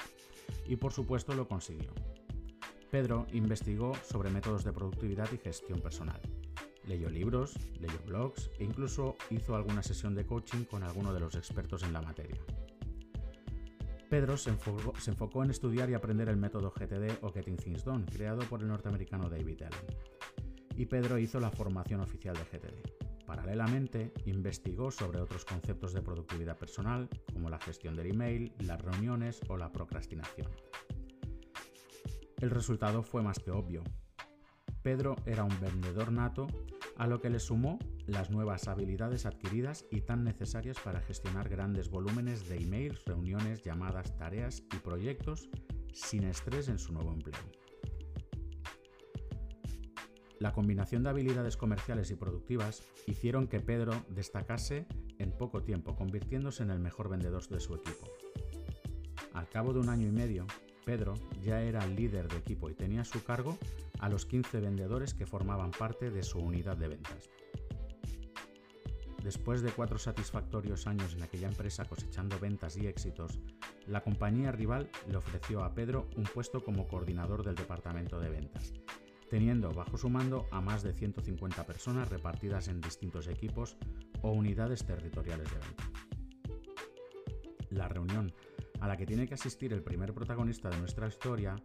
y 0.66 0.76
por 0.76 0.94
supuesto 0.94 1.34
lo 1.34 1.46
consiguió. 1.46 1.92
Pedro 2.90 3.26
investigó 3.32 3.92
sobre 3.96 4.30
métodos 4.30 4.64
de 4.64 4.72
productividad 4.72 5.30
y 5.30 5.36
gestión 5.36 5.82
personal. 5.82 6.22
Leyó 6.86 7.10
libros, 7.10 7.54
leyó 7.78 7.98
blogs 8.06 8.50
e 8.58 8.64
incluso 8.64 9.16
hizo 9.28 9.54
alguna 9.54 9.82
sesión 9.82 10.14
de 10.14 10.24
coaching 10.24 10.64
con 10.64 10.82
alguno 10.82 11.12
de 11.12 11.20
los 11.20 11.34
expertos 11.34 11.82
en 11.82 11.92
la 11.92 12.00
materia. 12.00 12.40
Pedro 14.08 14.38
se 14.38 14.50
enfocó, 14.50 14.94
se 14.98 15.10
enfocó, 15.10 15.44
en 15.44 15.50
estudiar 15.50 15.90
y 15.90 15.94
aprender 15.94 16.30
el 16.30 16.38
método 16.38 16.70
GTD 16.70 17.22
o 17.22 17.30
Getting 17.30 17.56
Things 17.56 17.84
Done, 17.84 18.06
creado 18.06 18.40
por 18.48 18.62
el 18.62 18.68
norteamericano 18.68 19.28
David 19.28 19.64
Allen. 19.64 19.98
Y 20.76 20.86
Pedro 20.86 21.18
hizo 21.18 21.40
la 21.40 21.50
formación 21.50 22.00
oficial 22.00 22.34
de 22.34 22.44
GTD. 22.44 23.03
Paralelamente, 23.26 24.12
investigó 24.26 24.90
sobre 24.90 25.20
otros 25.20 25.44
conceptos 25.44 25.92
de 25.92 26.02
productividad 26.02 26.58
personal, 26.58 27.08
como 27.32 27.48
la 27.48 27.58
gestión 27.58 27.96
del 27.96 28.10
email, 28.10 28.52
las 28.58 28.80
reuniones 28.80 29.40
o 29.48 29.56
la 29.56 29.72
procrastinación. 29.72 30.48
El 32.40 32.50
resultado 32.50 33.02
fue 33.02 33.22
más 33.22 33.38
que 33.38 33.50
obvio. 33.50 33.82
Pedro 34.82 35.16
era 35.24 35.44
un 35.44 35.60
vendedor 35.60 36.12
nato 36.12 36.46
a 36.96 37.06
lo 37.06 37.20
que 37.20 37.30
le 37.30 37.38
sumó 37.38 37.78
las 38.06 38.30
nuevas 38.30 38.68
habilidades 38.68 39.24
adquiridas 39.24 39.86
y 39.90 40.02
tan 40.02 40.24
necesarias 40.24 40.78
para 40.78 41.00
gestionar 41.00 41.48
grandes 41.48 41.88
volúmenes 41.88 42.46
de 42.48 42.58
emails, 42.58 43.02
reuniones, 43.06 43.62
llamadas, 43.62 44.14
tareas 44.18 44.62
y 44.74 44.76
proyectos 44.76 45.48
sin 45.94 46.24
estrés 46.24 46.68
en 46.68 46.78
su 46.78 46.92
nuevo 46.92 47.12
empleo. 47.12 47.63
La 50.44 50.52
combinación 50.52 51.02
de 51.02 51.08
habilidades 51.08 51.56
comerciales 51.56 52.10
y 52.10 52.16
productivas 52.16 52.82
hicieron 53.06 53.48
que 53.48 53.60
Pedro 53.60 54.04
destacase 54.10 54.86
en 55.18 55.32
poco 55.32 55.62
tiempo, 55.62 55.96
convirtiéndose 55.96 56.62
en 56.62 56.70
el 56.70 56.80
mejor 56.80 57.08
vendedor 57.08 57.48
de 57.48 57.60
su 57.60 57.74
equipo. 57.74 58.12
Al 59.32 59.48
cabo 59.48 59.72
de 59.72 59.80
un 59.80 59.88
año 59.88 60.06
y 60.06 60.12
medio, 60.12 60.46
Pedro 60.84 61.14
ya 61.42 61.62
era 61.62 61.82
el 61.82 61.96
líder 61.96 62.28
de 62.28 62.36
equipo 62.36 62.68
y 62.68 62.74
tenía 62.74 63.00
a 63.00 63.04
su 63.06 63.24
cargo 63.24 63.56
a 64.00 64.10
los 64.10 64.26
15 64.26 64.60
vendedores 64.60 65.14
que 65.14 65.24
formaban 65.24 65.70
parte 65.70 66.10
de 66.10 66.22
su 66.22 66.38
unidad 66.40 66.76
de 66.76 66.88
ventas. 66.88 67.30
Después 69.22 69.62
de 69.62 69.72
cuatro 69.72 69.96
satisfactorios 69.96 70.86
años 70.86 71.14
en 71.14 71.22
aquella 71.22 71.48
empresa 71.48 71.86
cosechando 71.86 72.38
ventas 72.38 72.76
y 72.76 72.86
éxitos, 72.86 73.40
la 73.86 74.02
compañía 74.02 74.52
rival 74.52 74.90
le 75.08 75.16
ofreció 75.16 75.64
a 75.64 75.72
Pedro 75.72 76.10
un 76.18 76.24
puesto 76.24 76.62
como 76.62 76.86
coordinador 76.86 77.44
del 77.44 77.54
departamento 77.54 78.20
de 78.20 78.28
ventas, 78.28 78.74
teniendo 79.34 79.72
bajo 79.72 79.98
su 79.98 80.08
mando 80.08 80.46
a 80.52 80.60
más 80.60 80.84
de 80.84 80.92
150 80.92 81.66
personas 81.66 82.08
repartidas 82.08 82.68
en 82.68 82.80
distintos 82.80 83.26
equipos 83.26 83.76
o 84.22 84.30
unidades 84.30 84.86
territoriales 84.86 85.50
de 85.50 85.58
venta. 85.58 85.90
La 87.70 87.88
reunión 87.88 88.32
a 88.78 88.86
la 88.86 88.96
que 88.96 89.06
tiene 89.06 89.26
que 89.26 89.34
asistir 89.34 89.72
el 89.72 89.82
primer 89.82 90.14
protagonista 90.14 90.70
de 90.70 90.78
nuestra 90.78 91.08
historia 91.08 91.56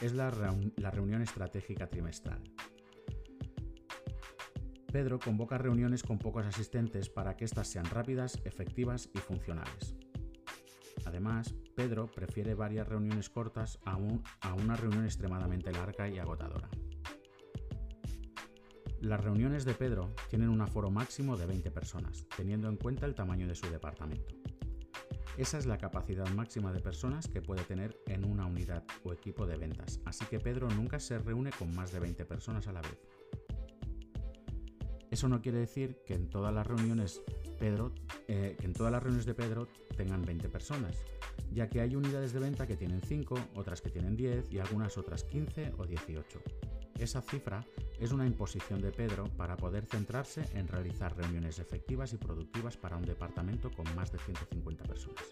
es 0.00 0.12
la, 0.12 0.30
reunión 0.30 1.20
estratégica 1.20 1.88
trimestral. 1.88 2.44
Pedro 4.92 5.18
convoca 5.18 5.58
reuniones 5.58 6.04
con 6.04 6.20
pocos 6.20 6.46
asistentes 6.46 7.08
para 7.08 7.36
que 7.36 7.44
éstas 7.44 7.66
sean 7.66 7.86
rápidas, 7.86 8.40
efectivas 8.44 9.10
y 9.12 9.18
funcionales. 9.18 9.96
Además, 11.06 11.56
Pedro 11.74 12.06
prefiere 12.06 12.54
varias 12.54 12.86
reuniones 12.86 13.28
cortas 13.30 13.80
a, 13.84 13.98
a 14.42 14.54
una 14.54 14.76
reunión 14.76 15.04
extremadamente 15.04 15.72
larga 15.72 16.08
y 16.08 16.20
agotadora. 16.20 16.68
Las 19.00 19.22
reuniones 19.22 19.64
de 19.66 19.74
Pedro 19.74 20.14
tienen 20.30 20.48
un 20.48 20.62
aforo 20.62 20.90
máximo 20.90 21.36
de 21.36 21.44
20 21.44 21.70
personas, 21.70 22.26
teniendo 22.34 22.68
en 22.68 22.76
cuenta 22.76 23.04
el 23.04 23.14
tamaño 23.14 23.46
de 23.46 23.54
su 23.54 23.68
departamento. 23.68 24.34
Esa 25.36 25.58
es 25.58 25.66
la 25.66 25.76
capacidad 25.76 26.26
máxima 26.30 26.72
de 26.72 26.80
personas 26.80 27.28
que 27.28 27.42
puede 27.42 27.62
tener 27.64 28.00
en 28.06 28.24
una 28.24 28.46
unidad 28.46 28.84
o 29.04 29.12
equipo 29.12 29.46
de 29.46 29.58
ventas, 29.58 30.00
así 30.06 30.24
que 30.24 30.40
Pedro 30.40 30.68
nunca 30.70 30.98
se 30.98 31.18
reúne 31.18 31.50
con 31.50 31.74
más 31.76 31.92
de 31.92 32.00
20 32.00 32.24
personas 32.24 32.68
a 32.68 32.72
la 32.72 32.80
vez. 32.80 32.98
Eso 35.10 35.28
no 35.28 35.42
quiere 35.42 35.58
decir 35.58 36.02
que 36.06 36.14
en 36.14 36.30
todas 36.30 36.54
las 36.54 36.66
reuniones 36.66 37.22
Pedro, 37.58 37.92
eh, 38.28 38.56
que 38.58 38.66
en 38.66 38.72
todas 38.72 38.92
las 38.92 39.02
reuniones 39.02 39.26
de 39.26 39.34
Pedro 39.34 39.68
tengan 39.94 40.22
20 40.22 40.48
personas, 40.48 41.04
ya 41.52 41.68
que 41.68 41.82
hay 41.82 41.96
unidades 41.96 42.32
de 42.32 42.40
venta 42.40 42.66
que 42.66 42.76
tienen 42.76 43.02
5, 43.02 43.34
otras 43.56 43.82
que 43.82 43.90
tienen 43.90 44.16
10 44.16 44.50
y 44.50 44.58
algunas 44.58 44.96
otras 44.96 45.24
15 45.24 45.74
o 45.76 45.86
18. 45.86 46.40
Esa 46.98 47.20
cifra 47.20 47.64
es 48.00 48.12
una 48.12 48.26
imposición 48.26 48.80
de 48.80 48.92
Pedro 48.92 49.24
para 49.36 49.56
poder 49.56 49.86
centrarse 49.86 50.44
en 50.52 50.68
realizar 50.68 51.16
reuniones 51.16 51.58
efectivas 51.58 52.12
y 52.12 52.18
productivas 52.18 52.76
para 52.76 52.96
un 52.96 53.04
departamento 53.04 53.70
con 53.70 53.86
más 53.94 54.12
de 54.12 54.18
150 54.18 54.84
personas. 54.84 55.24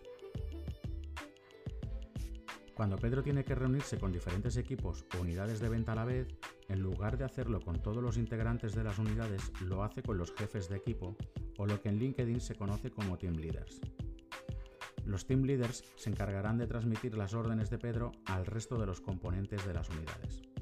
Cuando 2.74 2.96
Pedro 2.96 3.22
tiene 3.22 3.44
que 3.44 3.54
reunirse 3.54 3.98
con 3.98 4.10
diferentes 4.10 4.56
equipos 4.56 5.04
o 5.16 5.20
unidades 5.20 5.60
de 5.60 5.68
venta 5.68 5.92
a 5.92 5.96
la 5.96 6.04
vez, 6.04 6.26
en 6.68 6.80
lugar 6.80 7.16
de 7.16 7.24
hacerlo 7.24 7.60
con 7.60 7.80
todos 7.80 8.02
los 8.02 8.16
integrantes 8.16 8.74
de 8.74 8.82
las 8.82 8.98
unidades, 8.98 9.52
lo 9.60 9.84
hace 9.84 10.02
con 10.02 10.18
los 10.18 10.34
jefes 10.34 10.68
de 10.68 10.76
equipo 10.76 11.16
o 11.56 11.66
lo 11.66 11.80
que 11.80 11.90
en 11.90 11.98
LinkedIn 11.98 12.40
se 12.40 12.56
conoce 12.56 12.90
como 12.90 13.16
team 13.16 13.34
leaders. 13.34 13.80
Los 15.04 15.26
team 15.26 15.42
leaders 15.42 15.84
se 15.96 16.10
encargarán 16.10 16.58
de 16.58 16.66
transmitir 16.66 17.16
las 17.16 17.34
órdenes 17.34 17.70
de 17.70 17.78
Pedro 17.78 18.10
al 18.24 18.44
resto 18.44 18.76
de 18.78 18.86
los 18.86 19.00
componentes 19.00 19.64
de 19.66 19.74
las 19.74 19.88
unidades. 19.90 20.53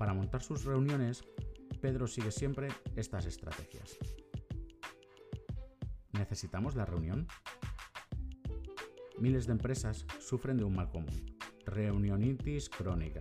Para 0.00 0.14
montar 0.14 0.42
sus 0.42 0.64
reuniones, 0.64 1.22
Pedro 1.82 2.06
sigue 2.06 2.30
siempre 2.30 2.68
estas 2.96 3.26
estrategias. 3.26 3.98
¿Necesitamos 6.14 6.74
la 6.74 6.86
reunión? 6.86 7.26
Miles 9.18 9.44
de 9.44 9.52
empresas 9.52 10.06
sufren 10.18 10.56
de 10.56 10.64
un 10.64 10.74
mal 10.74 10.88
común, 10.88 11.36
reunionitis 11.66 12.70
crónica. 12.70 13.20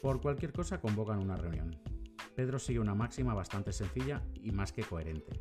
Por 0.00 0.22
cualquier 0.22 0.54
cosa 0.54 0.80
convocan 0.80 1.18
una 1.18 1.36
reunión. 1.36 1.78
Pedro 2.34 2.58
sigue 2.58 2.80
una 2.80 2.94
máxima 2.94 3.34
bastante 3.34 3.74
sencilla 3.74 4.22
y 4.42 4.52
más 4.52 4.72
que 4.72 4.84
coherente. 4.84 5.38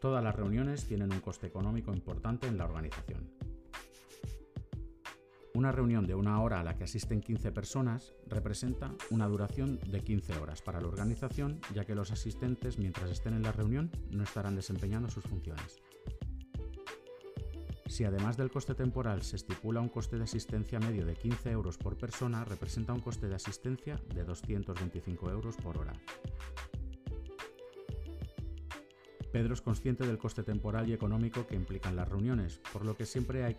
Todas 0.00 0.22
las 0.22 0.36
reuniones 0.36 0.86
tienen 0.86 1.12
un 1.12 1.18
coste 1.18 1.48
económico 1.48 1.92
importante 1.92 2.46
en 2.46 2.56
la 2.56 2.66
organización. 2.66 3.37
Una 5.58 5.72
reunión 5.72 6.06
de 6.06 6.14
una 6.14 6.40
hora 6.40 6.60
a 6.60 6.62
la 6.62 6.76
que 6.76 6.84
asisten 6.84 7.20
15 7.20 7.50
personas 7.50 8.14
representa 8.28 8.94
una 9.10 9.26
duración 9.26 9.80
de 9.90 10.04
15 10.04 10.38
horas 10.38 10.62
para 10.62 10.80
la 10.80 10.86
organización, 10.86 11.60
ya 11.74 11.84
que 11.84 11.96
los 11.96 12.12
asistentes, 12.12 12.78
mientras 12.78 13.10
estén 13.10 13.34
en 13.34 13.42
la 13.42 13.50
reunión, 13.50 13.90
no 14.12 14.22
estarán 14.22 14.54
desempeñando 14.54 15.10
sus 15.10 15.24
funciones. 15.24 15.80
Si 17.86 18.04
además 18.04 18.36
del 18.36 18.52
coste 18.52 18.76
temporal 18.76 19.22
se 19.22 19.34
estipula 19.34 19.80
un 19.80 19.88
coste 19.88 20.16
de 20.16 20.22
asistencia 20.22 20.78
medio 20.78 21.04
de 21.04 21.16
15 21.16 21.50
euros 21.50 21.76
por 21.76 21.98
persona, 21.98 22.44
representa 22.44 22.92
un 22.92 23.00
coste 23.00 23.26
de 23.26 23.34
asistencia 23.34 24.00
de 24.14 24.22
225 24.22 25.28
euros 25.28 25.56
por 25.56 25.76
hora. 25.76 25.94
Pedro 29.38 29.54
es 29.54 29.62
consciente 29.62 30.04
del 30.04 30.18
coste 30.18 30.42
temporal 30.42 30.88
y 30.88 30.92
económico 30.92 31.46
que 31.46 31.54
implican 31.54 31.94
las 31.94 32.08
reuniones, 32.08 32.60
por 32.72 32.84
lo 32.84 32.96
que 32.96 33.06
siempre, 33.06 33.56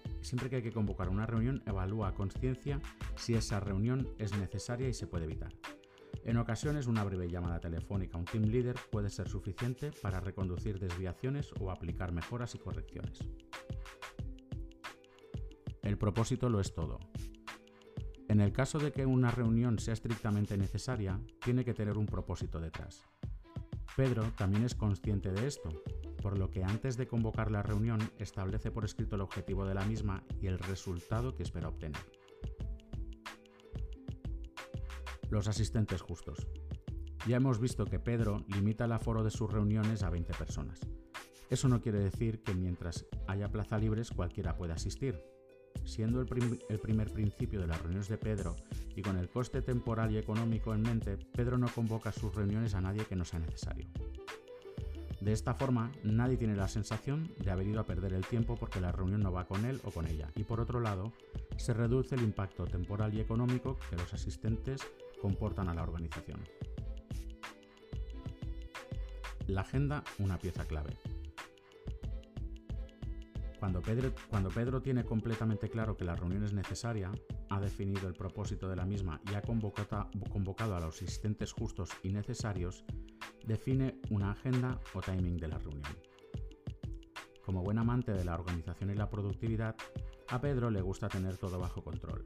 que 0.50 0.56
hay 0.58 0.62
que 0.62 0.74
convocar 0.74 1.08
una 1.08 1.26
reunión 1.26 1.64
evalúa 1.66 2.10
a 2.10 2.14
conciencia 2.14 2.82
si 3.16 3.36
esa 3.36 3.62
reunión 3.62 4.06
es 4.18 4.38
necesaria 4.38 4.90
y 4.90 4.94
se 4.94 5.08
puede 5.08 5.24
evitar. 5.24 5.54
En 6.26 6.36
ocasiones 6.36 6.88
una 6.88 7.06
breve 7.06 7.30
llamada 7.30 7.62
telefónica 7.62 8.18
a 8.18 8.20
un 8.20 8.26
team 8.26 8.44
leader 8.44 8.76
puede 8.92 9.10
ser 9.10 9.30
suficiente 9.30 9.94
para 10.02 10.20
reconducir 10.20 10.80
desviaciones 10.80 11.50
o 11.62 11.72
aplicar 11.72 12.12
mejoras 12.12 12.56
y 12.56 12.58
correcciones. 12.58 13.18
El 15.82 15.98
propósito 15.98 16.50
lo 16.50 16.60
es 16.60 16.74
todo. 16.74 17.00
En 18.28 18.42
el 18.42 18.52
caso 18.52 18.80
de 18.80 18.92
que 18.92 19.06
una 19.06 19.32
reunión 19.32 19.80
sea 19.80 19.94
estrictamente 19.94 20.58
necesaria, 20.58 21.22
tiene 21.42 21.64
que 21.64 21.74
tener 21.74 21.98
un 21.98 22.06
propósito 22.06 22.60
detrás. 22.60 23.08
Pedro 24.00 24.32
también 24.38 24.64
es 24.64 24.76
consciente 24.76 25.30
de 25.30 25.46
esto, 25.46 25.68
por 26.22 26.38
lo 26.38 26.50
que 26.50 26.64
antes 26.64 26.96
de 26.96 27.06
convocar 27.06 27.52
la 27.52 27.64
reunión 27.64 28.00
establece 28.18 28.72
por 28.72 28.86
escrito 28.86 29.18
el 29.18 29.22
objetivo 29.22 29.66
de 29.66 29.74
la 29.74 29.84
misma 29.84 30.24
y 30.42 30.48
el 30.48 30.58
resultado 30.58 31.36
que 31.36 31.44
espera 31.44 31.68
obtener. 31.68 32.00
Los 35.30 35.50
asistentes 35.50 36.02
justos. 36.02 36.48
Ya 37.28 37.36
hemos 37.36 37.60
visto 37.60 37.84
que 37.84 38.00
Pedro 38.00 38.46
limita 38.48 38.86
el 38.86 38.94
aforo 38.94 39.22
de 39.22 39.32
sus 39.32 39.52
reuniones 39.52 40.02
a 40.04 40.10
20 40.10 40.34
personas. 40.34 40.80
Eso 41.50 41.68
no 41.68 41.82
quiere 41.82 42.00
decir 42.00 42.42
que 42.42 42.54
mientras 42.54 43.06
haya 43.28 43.52
plaza 43.52 43.78
libres 43.78 44.12
cualquiera 44.12 44.56
pueda 44.56 44.76
asistir, 44.76 45.22
Siendo 45.86 46.22
el, 46.22 46.28
primer 46.28 47.12
principio 47.12 47.60
de 47.60 47.68
las 47.68 47.82
reuniones 47.82 48.10
de 48.10 48.18
Pedro 48.18 48.56
y 48.96 49.02
con 49.02 49.18
el 49.18 49.30
coste 49.30 49.62
temporal 49.62 50.12
y 50.12 50.18
económico 50.18 50.74
en 50.74 50.82
mente, 50.82 51.18
Pedro 51.18 51.58
no 51.58 51.68
convoca 51.68 52.12
sus 52.12 52.34
reuniones 52.36 52.76
a 52.76 52.82
nadie 52.82 53.06
que 53.06 53.16
no 53.16 53.26
sea 53.26 53.40
necesario. 53.40 53.88
De 55.20 55.34
esta 55.34 55.54
forma, 55.54 55.92
nadie 56.04 56.38
tiene 56.38 56.56
la 56.56 56.68
sensación 56.68 57.30
de 57.40 57.52
haber 57.52 57.68
ido 57.68 57.82
a 57.82 57.86
perder 57.86 58.14
el 58.14 58.26
tiempo 58.26 58.56
porque 58.56 58.80
la 58.80 58.92
reunión 58.92 59.22
no 59.22 59.34
va 59.34 59.48
con 59.48 59.66
él 59.66 59.82
o 59.84 59.92
con 59.92 60.08
ella. 60.08 60.32
Y 60.36 60.44
por 60.44 60.62
otro 60.62 60.80
lado, 60.80 61.12
se 61.58 61.74
reduce 61.74 62.16
el 62.16 62.22
impacto 62.22 62.66
temporal 62.66 63.14
y 63.14 63.20
económico 63.20 63.78
que 63.90 63.98
los 63.98 64.14
asistentes 64.14 64.82
comportan 65.22 65.68
a 65.68 65.74
la 65.74 65.84
organización. 65.84 66.40
La 69.48 69.62
agenda, 69.62 70.04
una 70.20 70.38
pieza 70.38 70.64
clave. 70.66 70.96
Cuando 73.60 73.82
Pedro, 73.82 74.82
tiene 74.82 75.04
completamente 75.04 75.70
claro 75.70 75.98
que 75.98 76.06
la 76.06 76.16
reunión 76.16 76.44
es 76.44 76.54
necesaria, 76.54 77.12
ha 77.50 77.60
definido 77.60 78.08
el 78.08 78.14
propósito 78.14 78.70
de 78.70 78.78
la 78.78 78.86
misma 78.86 79.20
y 79.30 79.36
ha 79.36 79.42
convocado 79.42 80.76
a 80.76 80.80
los 80.80 80.96
asistentes 80.96 81.52
justos 81.52 81.90
y 82.02 82.14
necesarios, 82.14 82.86
define 83.46 84.00
una 84.10 84.32
agenda 84.32 84.80
o 84.94 85.02
timing 85.02 85.38
de 85.38 85.48
la 85.50 85.58
reunión. 85.58 85.98
Como 87.46 87.62
buen 87.62 87.80
amante 87.80 88.14
de 88.14 88.24
la 88.24 88.36
organización 88.36 88.92
y 88.92 88.96
la 88.96 89.10
productividad, 89.10 89.76
a 90.30 90.40
Pedro 90.40 90.70
le 90.70 90.82
gusta 90.82 91.10
tener 91.10 91.38
todo 91.38 91.60
bajo 91.60 91.84
control. 91.84 92.26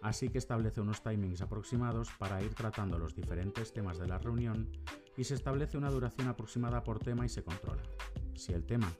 Así 0.00 0.28
que 0.28 0.38
establece 0.38 0.80
unos 0.80 1.02
timings 1.02 1.40
aproximados 1.40 2.10
para 2.18 2.40
ir 2.40 2.54
tratando 2.54 2.98
los 2.98 3.16
diferentes 3.16 3.72
temas 3.72 3.98
de 3.98 4.06
la 4.06 4.18
reunión 4.18 4.70
y 5.16 5.24
se 5.24 5.34
establece 5.34 5.76
una 5.76 5.90
duración 5.90 6.28
aproximada 6.28 6.84
por 6.84 7.00
tema 7.00 7.26
y 7.26 7.28
se 7.28 7.42
controla. 7.42 7.82
Si 8.38 8.52
el 8.52 8.64
tema 8.64 8.92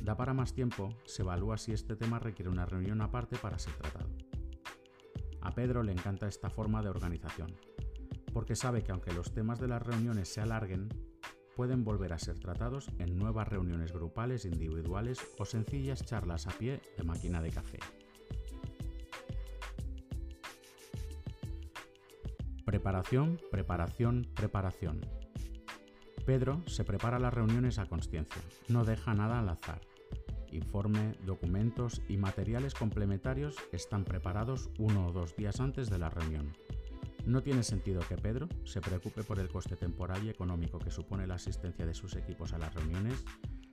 da 0.00 0.16
para 0.16 0.32
más 0.32 0.54
tiempo, 0.54 0.88
se 1.04 1.20
evalúa 1.20 1.58
si 1.58 1.72
este 1.72 1.96
tema 1.96 2.18
requiere 2.18 2.50
una 2.50 2.64
reunión 2.64 3.02
aparte 3.02 3.36
para 3.36 3.58
ser 3.58 3.74
tratado. 3.74 4.08
A 5.42 5.50
Pedro 5.54 5.82
le 5.82 5.92
encanta 5.92 6.26
esta 6.26 6.48
forma 6.48 6.82
de 6.82 6.88
organización, 6.88 7.54
porque 8.32 8.56
sabe 8.56 8.82
que 8.82 8.92
aunque 8.92 9.12
los 9.12 9.32
temas 9.32 9.60
de 9.60 9.68
las 9.68 9.82
reuniones 9.82 10.28
se 10.28 10.40
alarguen, 10.40 10.88
pueden 11.54 11.84
volver 11.84 12.14
a 12.14 12.18
ser 12.18 12.38
tratados 12.38 12.90
en 12.98 13.18
nuevas 13.18 13.46
reuniones 13.46 13.92
grupales, 13.92 14.46
individuales 14.46 15.18
o 15.38 15.44
sencillas 15.44 16.02
charlas 16.02 16.46
a 16.46 16.50
pie 16.50 16.80
de 16.96 17.04
máquina 17.04 17.42
de 17.42 17.50
café. 17.50 17.78
Preparación, 22.64 23.38
preparación, 23.50 24.26
preparación. 24.34 25.00
Pedro 26.26 26.60
se 26.66 26.82
prepara 26.82 27.20
las 27.20 27.32
reuniones 27.32 27.78
a 27.78 27.86
conciencia, 27.86 28.42
no 28.66 28.84
deja 28.84 29.14
nada 29.14 29.38
al 29.38 29.48
azar. 29.48 29.80
Informe, 30.50 31.14
documentos 31.24 32.02
y 32.08 32.16
materiales 32.16 32.74
complementarios 32.74 33.54
están 33.70 34.02
preparados 34.02 34.68
uno 34.76 35.06
o 35.06 35.12
dos 35.12 35.36
días 35.36 35.60
antes 35.60 35.88
de 35.88 35.98
la 36.00 36.10
reunión. 36.10 36.52
No 37.26 37.44
tiene 37.44 37.62
sentido 37.62 38.00
que 38.08 38.16
Pedro 38.16 38.48
se 38.64 38.80
preocupe 38.80 39.22
por 39.22 39.38
el 39.38 39.48
coste 39.48 39.76
temporal 39.76 40.24
y 40.24 40.28
económico 40.28 40.80
que 40.80 40.90
supone 40.90 41.28
la 41.28 41.36
asistencia 41.36 41.86
de 41.86 41.94
sus 41.94 42.16
equipos 42.16 42.52
a 42.52 42.58
las 42.58 42.74
reuniones, 42.74 43.24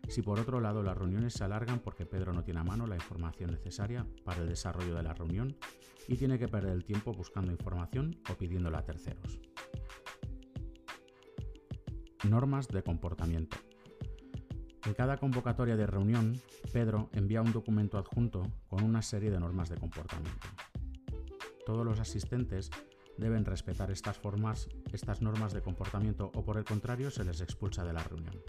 si 0.07 0.21
por 0.21 0.39
otro 0.39 0.59
lado 0.59 0.83
las 0.83 0.95
reuniones 0.95 1.33
se 1.33 1.43
alargan 1.43 1.79
porque 1.79 2.05
Pedro 2.05 2.33
no 2.33 2.43
tiene 2.43 2.59
a 2.59 2.63
mano 2.63 2.85
la 2.85 2.95
información 2.95 3.49
necesaria 3.49 4.05
para 4.23 4.41
el 4.41 4.47
desarrollo 4.47 4.93
de 4.93 5.01
la 5.01 5.15
reunión 5.15 5.57
y 6.07 6.17
tiene 6.17 6.37
que 6.37 6.47
perder 6.47 6.73
el 6.73 6.85
tiempo 6.85 7.13
buscando 7.13 7.51
información 7.51 8.15
o 8.29 8.35
pidiéndola 8.35 8.79
a 8.79 8.85
terceros. 8.85 9.39
Normas 12.23 12.69
de 12.69 12.83
comportamiento. 12.83 13.57
En 14.85 14.93
cada 14.93 15.17
convocatoria 15.17 15.75
de 15.75 15.85
reunión, 15.85 16.39
Pedro 16.71 17.09
envía 17.11 17.41
un 17.41 17.51
documento 17.51 17.97
adjunto 17.97 18.49
con 18.69 18.83
una 18.83 19.01
serie 19.01 19.29
de 19.29 19.39
normas 19.39 19.69
de 19.69 19.77
comportamiento. 19.77 20.47
Todos 21.65 21.85
los 21.85 21.99
asistentes 21.99 22.71
deben 23.17 23.43
respetar 23.43 23.91
estas 23.91 24.21
normas 25.21 25.53
de 25.53 25.61
comportamiento 25.61 26.31
o 26.33 26.45
por 26.45 26.57
el 26.57 26.63
contrario 26.63 27.11
se 27.11 27.25
les 27.25 27.41
expulsa 27.41 27.83
de 27.83 27.93
la 27.93 28.03
reunión. 28.03 28.41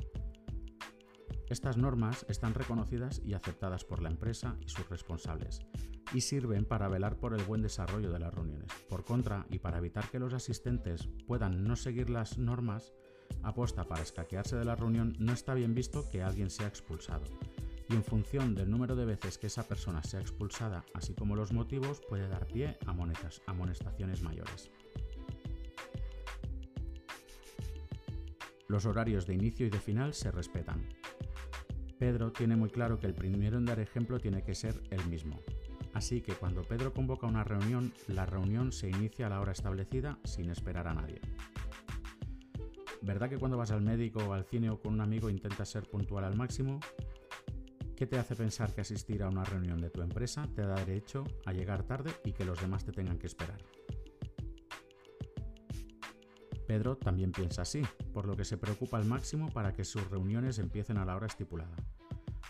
Estas 1.49 1.77
normas 1.77 2.25
están 2.29 2.55
reconocidas 2.55 3.21
y 3.25 3.35
aceptadas 3.35 3.85
por 3.85 4.01
la 4.01 4.09
empresa 4.09 4.57
y 4.61 4.69
sus 4.69 4.89
responsables 4.89 5.61
y 6.13 6.21
sirven 6.21 6.65
para 6.65 6.89
velar 6.89 7.17
por 7.17 7.35
el 7.35 7.43
buen 7.45 7.63
desarrollo 7.63 8.13
de 8.13 8.21
las 8.21 8.33
reuniones. 8.33 8.71
Por 8.89 9.05
contra, 9.05 9.47
y 9.51 9.59
para 9.59 9.79
evitar 9.79 10.09
que 10.11 10.21
los 10.21 10.33
asistentes 10.33 11.09
puedan 11.27 11.65
no 11.65 11.77
seguir 11.77 12.09
las 12.09 12.39
normas, 12.39 12.95
aposta 13.45 13.85
para 13.85 14.03
escaquearse 14.03 14.57
de 14.57 14.65
la 14.65 14.77
reunión, 14.77 15.15
no 15.19 15.33
está 15.33 15.55
bien 15.55 15.75
visto 15.75 16.09
que 16.11 16.23
alguien 16.23 16.51
sea 16.51 16.67
expulsado. 16.67 17.25
Y 17.89 17.95
en 17.95 18.05
función 18.05 18.55
del 18.55 18.71
número 18.71 18.97
de 18.97 19.05
veces 19.05 19.39
que 19.39 19.49
esa 19.49 19.69
persona 19.69 20.03
sea 20.03 20.21
expulsada, 20.21 20.85
así 20.95 21.15
como 21.15 21.37
los 21.37 21.53
motivos, 21.53 22.01
puede 22.09 22.29
dar 22.29 22.47
pie 22.47 22.79
a 22.87 22.91
amonestaciones 23.47 24.23
mayores. 24.23 24.71
Los 28.67 28.87
horarios 28.87 29.27
de 29.27 29.35
inicio 29.35 29.67
y 29.67 29.71
de 29.71 29.79
final 29.79 30.15
se 30.15 30.31
respetan. 30.31 30.89
Pedro 31.99 32.33
tiene 32.33 32.57
muy 32.57 32.71
claro 32.71 32.99
que 32.99 33.07
el 33.07 33.15
primero 33.15 33.59
en 33.59 33.67
dar 33.67 33.79
ejemplo 33.79 34.19
tiene 34.19 34.43
que 34.43 34.55
ser 34.55 34.83
el 34.91 35.05
mismo. 35.07 35.41
Así 35.93 36.23
que 36.23 36.33
cuando 36.33 36.63
Pedro 36.63 36.93
convoca 36.93 37.27
una 37.27 37.45
reunión, 37.45 37.93
la 38.09 38.27
reunión 38.27 38.73
se 38.73 38.89
inicia 38.89 39.27
a 39.27 39.31
la 39.31 39.41
hora 39.41 39.53
establecida 39.53 40.19
sin 40.25 40.51
esperar 40.51 40.89
a 40.89 40.95
nadie. 40.95 41.21
¿Verdad 43.05 43.29
que 43.29 43.39
cuando 43.39 43.59
vas 43.59 43.71
al 43.71 43.83
médico 43.83 44.21
o 44.21 44.33
al 44.33 44.45
cine 44.45 44.71
o 44.71 44.81
con 44.81 44.95
un 44.95 45.03
amigo 45.03 45.29
intentas 45.29 45.69
ser 45.69 45.87
puntual 45.87 46.25
al 46.25 46.37
máximo? 46.37 46.81
¿Qué 47.95 48.07
te 48.07 48.19
hace 48.19 48.35
pensar 48.35 48.75
que 48.75 48.81
asistir 48.81 49.23
a 49.23 49.29
una 49.29 49.45
reunión 49.45 49.79
de 49.79 49.91
tu 49.91 50.01
empresa 50.01 50.49
te 50.55 50.63
da 50.63 50.75
derecho 50.75 51.23
a 51.45 51.53
llegar 51.53 51.83
tarde 51.83 52.13
y 52.25 52.33
que 52.33 52.47
los 52.47 52.59
demás 52.59 52.83
te 52.83 52.93
tengan 52.93 53.19
que 53.19 53.27
esperar? 53.27 53.59
Pedro 56.67 56.97
también 56.97 57.31
piensa 57.31 57.61
así, 57.61 57.83
por 58.15 58.25
lo 58.25 58.37
que 58.37 58.47
se 58.47 58.57
preocupa 58.57 58.97
al 58.97 59.05
máximo 59.05 59.51
para 59.53 59.75
que 59.75 59.85
sus 59.85 60.09
reuniones 60.09 60.59
empiecen 60.59 60.97
a 60.97 61.05
la 61.05 61.15
hora 61.15 61.27
estipulada. 61.27 61.77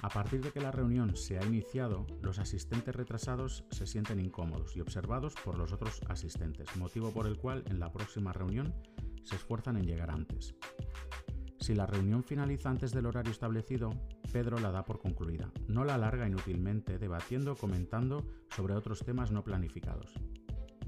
A 0.03 0.09
partir 0.09 0.41
de 0.41 0.53
que 0.53 0.61
la 0.61 0.71
reunión 0.71 1.17
se 1.17 1.37
ha 1.37 1.45
iniciado, 1.45 2.07
los 2.23 2.39
asistentes 2.39 2.95
retrasados 2.95 3.65
se 3.71 3.87
sienten 3.87 4.21
incómodos 4.21 4.77
y 4.77 4.81
observados 4.81 5.35
por 5.45 5.59
los 5.59 5.73
otros 5.73 6.01
asistentes, 6.09 6.77
motivo 6.77 7.11
por 7.11 7.27
el 7.27 7.39
cual 7.39 7.65
en 7.67 7.81
la 7.81 7.91
próxima 7.91 8.33
reunión 8.33 8.73
se 9.25 9.37
esfuerzan 9.37 9.77
en 9.77 9.87
llegar 9.87 10.11
antes. 10.11 10.55
Si 11.59 11.75
la 11.75 11.87
reunión 11.87 12.23
finaliza 12.23 12.69
antes 12.69 12.93
del 12.93 13.07
horario 13.07 13.33
establecido, 13.33 13.91
Pedro 14.33 14.59
la 14.59 14.71
da 14.71 14.85
por 14.85 14.99
concluida. 14.99 15.51
No 15.67 15.85
la 15.85 15.95
alarga 15.95 16.27
inútilmente 16.27 16.99
debatiendo 16.99 17.53
o 17.53 17.57
comentando 17.57 18.27
sobre 18.51 18.75
otros 18.75 19.05
temas 19.05 19.33
no 19.33 19.43
planificados. 19.43 20.13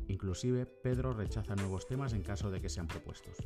Inclusive, 0.08 0.66
Pedro 0.66 1.12
rechaza 1.12 1.56
nuevos 1.56 1.86
temas 1.86 2.12
en 2.12 2.22
caso 2.22 2.50
de 2.50 2.60
que 2.60 2.68
sean 2.68 2.86
propuestos. 2.86 3.36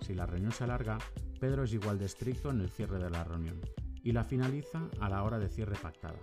Si 0.00 0.14
la 0.14 0.26
reunión 0.26 0.52
se 0.52 0.64
alarga, 0.64 0.98
Pedro 1.40 1.64
es 1.64 1.72
igual 1.72 1.98
de 1.98 2.06
estricto 2.06 2.50
en 2.50 2.60
el 2.60 2.70
cierre 2.70 2.98
de 2.98 3.10
la 3.10 3.24
reunión 3.24 3.60
y 4.02 4.12
la 4.12 4.24
finaliza 4.24 4.88
a 5.00 5.08
la 5.08 5.22
hora 5.22 5.38
de 5.38 5.48
cierre 5.48 5.76
pactada. 5.76 6.20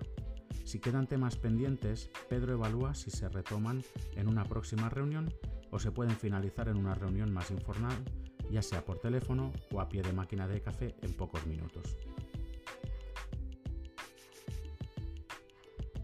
Si 0.63 0.79
quedan 0.79 1.07
temas 1.07 1.35
pendientes, 1.35 2.09
Pedro 2.29 2.53
evalúa 2.53 2.93
si 2.93 3.11
se 3.11 3.27
retoman 3.27 3.83
en 4.15 4.27
una 4.27 4.45
próxima 4.45 4.87
reunión 4.87 5.33
o 5.71 5.79
se 5.79 5.91
pueden 5.91 6.15
finalizar 6.15 6.67
en 6.67 6.77
una 6.77 6.93
reunión 6.93 7.33
más 7.33 7.49
informal, 7.51 7.97
ya 8.51 8.61
sea 8.61 8.85
por 8.85 8.99
teléfono 8.99 9.51
o 9.71 9.81
a 9.81 9.89
pie 9.89 10.01
de 10.01 10.13
máquina 10.13 10.47
de 10.47 10.61
café 10.61 10.95
en 11.01 11.13
pocos 11.13 11.45
minutos. 11.47 11.97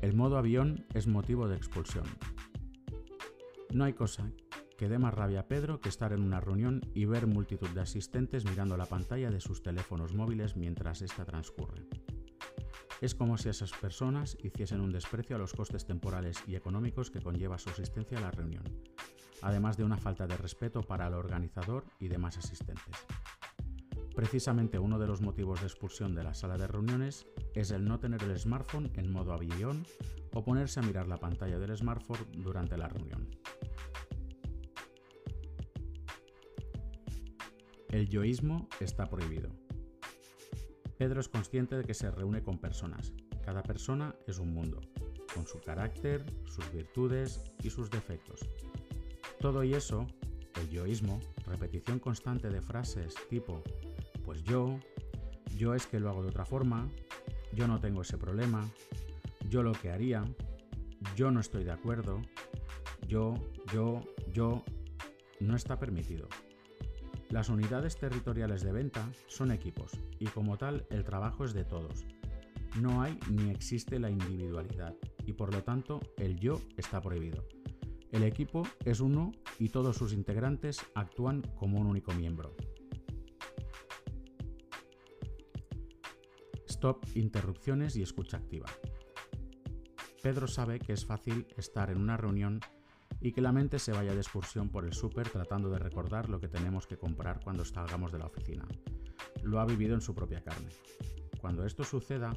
El 0.01 0.15
modo 0.15 0.37
avión 0.37 0.85
es 0.93 1.07
motivo 1.07 1.47
de 1.47 1.57
expulsión. 1.57 2.05
No 3.73 3.83
hay 3.83 3.93
cosa 3.93 4.31
que 4.77 4.87
dé 4.87 4.99
más 4.99 5.13
rabia 5.13 5.41
a 5.41 5.47
Pedro 5.47 5.81
que 5.81 5.89
estar 5.89 6.13
en 6.13 6.21
una 6.21 6.39
reunión 6.39 6.81
y 6.93 7.05
ver 7.05 7.25
multitud 7.25 7.69
de 7.69 7.81
asistentes 7.81 8.45
mirando 8.45 8.77
la 8.77 8.85
pantalla 8.85 9.31
de 9.31 9.41
sus 9.41 9.63
teléfonos 9.63 10.13
móviles 10.13 10.55
mientras 10.55 11.01
esta 11.01 11.25
transcurre. 11.25 11.87
Es 13.01 13.15
como 13.15 13.37
si 13.37 13.49
esas 13.49 13.71
personas 13.71 14.37
hiciesen 14.41 14.81
un 14.81 14.91
desprecio 14.91 15.35
a 15.35 15.39
los 15.39 15.53
costes 15.53 15.85
temporales 15.85 16.43
y 16.47 16.55
económicos 16.55 17.11
que 17.11 17.21
conlleva 17.21 17.57
su 17.57 17.69
asistencia 17.69 18.17
a 18.17 18.21
la 18.21 18.31
reunión, 18.31 18.63
además 19.41 19.77
de 19.77 19.83
una 19.83 19.97
falta 19.97 20.27
de 20.27 20.37
respeto 20.37 20.81
para 20.81 21.07
el 21.07 21.13
organizador 21.13 21.85
y 21.99 22.07
demás 22.07 22.37
asistentes. 22.37 22.95
Precisamente 24.15 24.79
uno 24.79 24.97
de 24.97 25.05
los 25.05 25.21
motivos 25.21 25.61
de 25.61 25.67
expulsión 25.67 26.15
de 26.15 26.23
la 26.23 26.33
sala 26.33 26.57
de 26.57 26.65
reuniones 26.65 27.27
es 27.53 27.69
el 27.69 27.85
no 27.85 27.99
tener 27.99 28.23
el 28.23 28.37
smartphone 28.39 28.91
en 28.95 29.11
modo 29.11 29.33
avión 29.33 29.85
o 30.33 30.43
ponerse 30.43 30.79
a 30.79 30.83
mirar 30.83 31.07
la 31.07 31.17
pantalla 31.17 31.59
del 31.59 31.77
smartphone 31.77 32.25
durante 32.31 32.77
la 32.77 32.87
reunión. 32.87 33.29
El 37.89 38.09
yoísmo 38.09 38.67
está 38.79 39.05
prohibido. 39.05 39.49
Pedro 40.97 41.21
es 41.21 41.29
consciente 41.29 41.77
de 41.77 41.83
que 41.83 41.93
se 41.93 42.09
reúne 42.09 42.41
con 42.41 42.57
personas. 42.57 43.13
Cada 43.45 43.61
persona 43.63 44.15
es 44.27 44.39
un 44.39 44.53
mundo, 44.53 44.81
con 45.33 45.45
su 45.45 45.59
carácter, 45.61 46.25
sus 46.45 46.71
virtudes 46.71 47.43
y 47.63 47.69
sus 47.69 47.89
defectos. 47.89 48.41
Todo 49.39 49.63
y 49.63 49.73
eso, 49.73 50.07
el 50.59 50.69
yoísmo, 50.69 51.19
repetición 51.45 51.99
constante 51.99 52.49
de 52.49 52.61
frases 52.61 53.15
tipo, 53.29 53.63
pues 54.25 54.43
yo, 54.43 54.79
yo 55.55 55.75
es 55.75 55.85
que 55.85 55.99
lo 55.99 56.09
hago 56.09 56.23
de 56.23 56.29
otra 56.29 56.45
forma, 56.45 56.89
yo 57.53 57.67
no 57.67 57.79
tengo 57.79 58.01
ese 58.01 58.17
problema, 58.17 58.67
yo 59.49 59.63
lo 59.63 59.73
que 59.73 59.91
haría, 59.91 60.25
yo 61.15 61.31
no 61.31 61.39
estoy 61.39 61.63
de 61.63 61.71
acuerdo, 61.71 62.21
yo, 63.07 63.35
yo, 63.73 64.01
yo, 64.33 64.63
no 65.39 65.55
está 65.55 65.77
permitido. 65.79 66.27
Las 67.29 67.49
unidades 67.49 67.97
territoriales 67.97 68.63
de 68.63 68.71
venta 68.71 69.07
son 69.27 69.51
equipos 69.51 69.91
y 70.19 70.25
como 70.25 70.57
tal 70.57 70.85
el 70.89 71.03
trabajo 71.03 71.45
es 71.45 71.53
de 71.53 71.65
todos. 71.65 72.05
No 72.81 73.01
hay 73.01 73.19
ni 73.29 73.49
existe 73.49 73.99
la 73.99 74.09
individualidad 74.09 74.95
y 75.25 75.33
por 75.33 75.53
lo 75.53 75.63
tanto 75.63 75.99
el 76.17 76.39
yo 76.39 76.59
está 76.77 77.01
prohibido. 77.01 77.45
El 78.11 78.23
equipo 78.23 78.63
es 78.85 78.99
uno 78.99 79.31
y 79.59 79.69
todos 79.69 79.97
sus 79.97 80.13
integrantes 80.13 80.79
actúan 80.95 81.41
como 81.57 81.79
un 81.79 81.87
único 81.87 82.13
miembro. 82.13 82.55
Stop 86.67 87.05
interrupciones 87.15 87.95
y 87.95 88.01
escucha 88.01 88.37
activa. 88.37 88.67
Pedro 90.21 90.47
sabe 90.47 90.79
que 90.79 90.93
es 90.93 91.05
fácil 91.05 91.47
estar 91.57 91.89
en 91.89 91.97
una 91.99 92.17
reunión 92.17 92.59
y 93.19 93.31
que 93.31 93.41
la 93.41 93.51
mente 93.51 93.79
se 93.79 93.91
vaya 93.91 94.13
de 94.13 94.21
excursión 94.21 94.69
por 94.69 94.85
el 94.85 94.93
súper 94.93 95.29
tratando 95.29 95.69
de 95.69 95.79
recordar 95.79 96.29
lo 96.29 96.39
que 96.39 96.47
tenemos 96.47 96.85
que 96.87 96.97
comprar 96.97 97.39
cuando 97.43 97.65
salgamos 97.65 98.11
de 98.11 98.19
la 98.19 98.27
oficina. 98.27 98.65
Lo 99.43 99.59
ha 99.59 99.65
vivido 99.65 99.95
en 99.95 100.01
su 100.01 100.13
propia 100.13 100.43
carne. 100.43 100.69
Cuando 101.41 101.65
esto 101.65 101.83
suceda, 101.83 102.33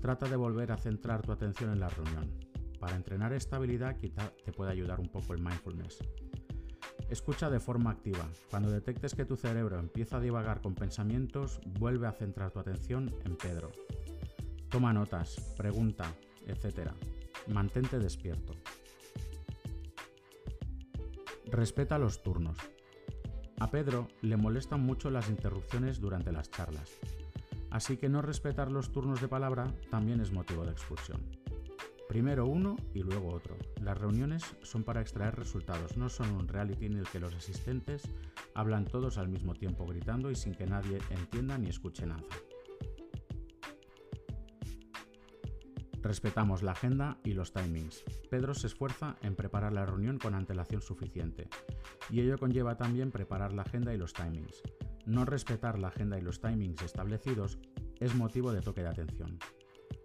trata 0.00 0.28
de 0.28 0.36
volver 0.36 0.72
a 0.72 0.76
centrar 0.76 1.22
tu 1.22 1.32
atención 1.32 1.72
en 1.72 1.80
la 1.80 1.88
reunión. 1.88 2.47
Para 2.78 2.96
entrenar 2.96 3.32
esta 3.32 3.56
habilidad 3.56 3.96
quizá 3.96 4.32
te 4.44 4.52
puede 4.52 4.70
ayudar 4.70 5.00
un 5.00 5.08
poco 5.08 5.34
el 5.34 5.42
mindfulness. 5.42 5.98
Escucha 7.10 7.48
de 7.48 7.58
forma 7.58 7.90
activa. 7.90 8.28
Cuando 8.50 8.70
detectes 8.70 9.14
que 9.14 9.24
tu 9.24 9.36
cerebro 9.36 9.78
empieza 9.78 10.18
a 10.18 10.20
divagar 10.20 10.60
con 10.60 10.74
pensamientos, 10.74 11.60
vuelve 11.78 12.06
a 12.06 12.12
centrar 12.12 12.50
tu 12.50 12.58
atención 12.58 13.14
en 13.24 13.36
Pedro. 13.36 13.70
Toma 14.68 14.92
notas, 14.92 15.54
pregunta, 15.56 16.12
etc. 16.46 16.92
Mantente 17.48 17.98
despierto. 17.98 18.52
Respeta 21.46 21.98
los 21.98 22.22
turnos. 22.22 22.58
A 23.58 23.70
Pedro 23.70 24.08
le 24.20 24.36
molestan 24.36 24.80
mucho 24.80 25.10
las 25.10 25.28
interrupciones 25.30 26.00
durante 26.00 26.30
las 26.30 26.50
charlas, 26.50 26.90
así 27.70 27.96
que 27.96 28.08
no 28.08 28.22
respetar 28.22 28.70
los 28.70 28.92
turnos 28.92 29.20
de 29.20 29.28
palabra 29.28 29.74
también 29.90 30.20
es 30.20 30.30
motivo 30.30 30.64
de 30.64 30.72
expulsión. 30.72 31.37
Primero 32.08 32.46
uno 32.46 32.76
y 32.94 33.02
luego 33.02 33.34
otro. 33.34 33.56
Las 33.82 33.98
reuniones 33.98 34.42
son 34.62 34.82
para 34.82 35.02
extraer 35.02 35.36
resultados, 35.36 35.98
no 35.98 36.08
son 36.08 36.32
un 36.32 36.48
reality 36.48 36.86
en 36.86 36.96
el 36.96 37.06
que 37.06 37.20
los 37.20 37.34
asistentes 37.34 38.02
hablan 38.54 38.86
todos 38.86 39.18
al 39.18 39.28
mismo 39.28 39.54
tiempo 39.54 39.86
gritando 39.86 40.30
y 40.30 40.34
sin 40.34 40.54
que 40.54 40.66
nadie 40.66 40.98
entienda 41.10 41.58
ni 41.58 41.68
escuche 41.68 42.06
nada. 42.06 42.24
Respetamos 46.00 46.62
la 46.62 46.72
agenda 46.72 47.18
y 47.24 47.34
los 47.34 47.52
timings. 47.52 48.02
Pedro 48.30 48.54
se 48.54 48.68
esfuerza 48.68 49.16
en 49.20 49.36
preparar 49.36 49.74
la 49.74 49.84
reunión 49.84 50.18
con 50.18 50.34
antelación 50.34 50.80
suficiente, 50.80 51.48
y 52.08 52.20
ello 52.20 52.38
conlleva 52.38 52.78
también 52.78 53.10
preparar 53.10 53.52
la 53.52 53.62
agenda 53.62 53.92
y 53.92 53.98
los 53.98 54.14
timings. 54.14 54.62
No 55.04 55.26
respetar 55.26 55.78
la 55.78 55.88
agenda 55.88 56.18
y 56.18 56.22
los 56.22 56.40
timings 56.40 56.82
establecidos 56.82 57.58
es 58.00 58.14
motivo 58.14 58.52
de 58.52 58.62
toque 58.62 58.82
de 58.82 58.88
atención. 58.88 59.38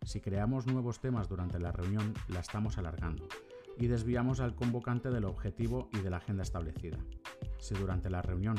Si 0.06 0.20
creamos 0.20 0.68
nuevos 0.68 1.00
temas 1.00 1.30
durante 1.30 1.60
la 1.60 1.72
reunión, 1.72 2.14
la 2.28 2.42
estamos 2.42 2.78
alargando 2.78 3.28
y 3.78 3.88
desviamos 3.88 4.42
al 4.42 4.54
convocante 4.54 5.10
del 5.10 5.26
objetivo 5.26 5.90
y 5.94 6.00
de 6.00 6.10
la 6.10 6.18
agenda 6.18 6.44
establecida. 6.44 6.98
Si 7.58 7.74
durante 7.74 8.10
la 8.10 8.22
reunión 8.22 8.56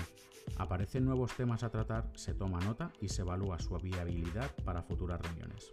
aparecen 0.56 1.04
nuevos 1.04 1.36
temas 1.36 1.62
a 1.62 1.70
tratar, 1.70 2.10
se 2.14 2.34
toma 2.34 2.60
nota 2.60 2.90
y 3.00 3.08
se 3.08 3.22
evalúa 3.22 3.58
su 3.58 3.76
viabilidad 3.76 4.50
para 4.64 4.82
futuras 4.82 5.20
reuniones. 5.20 5.70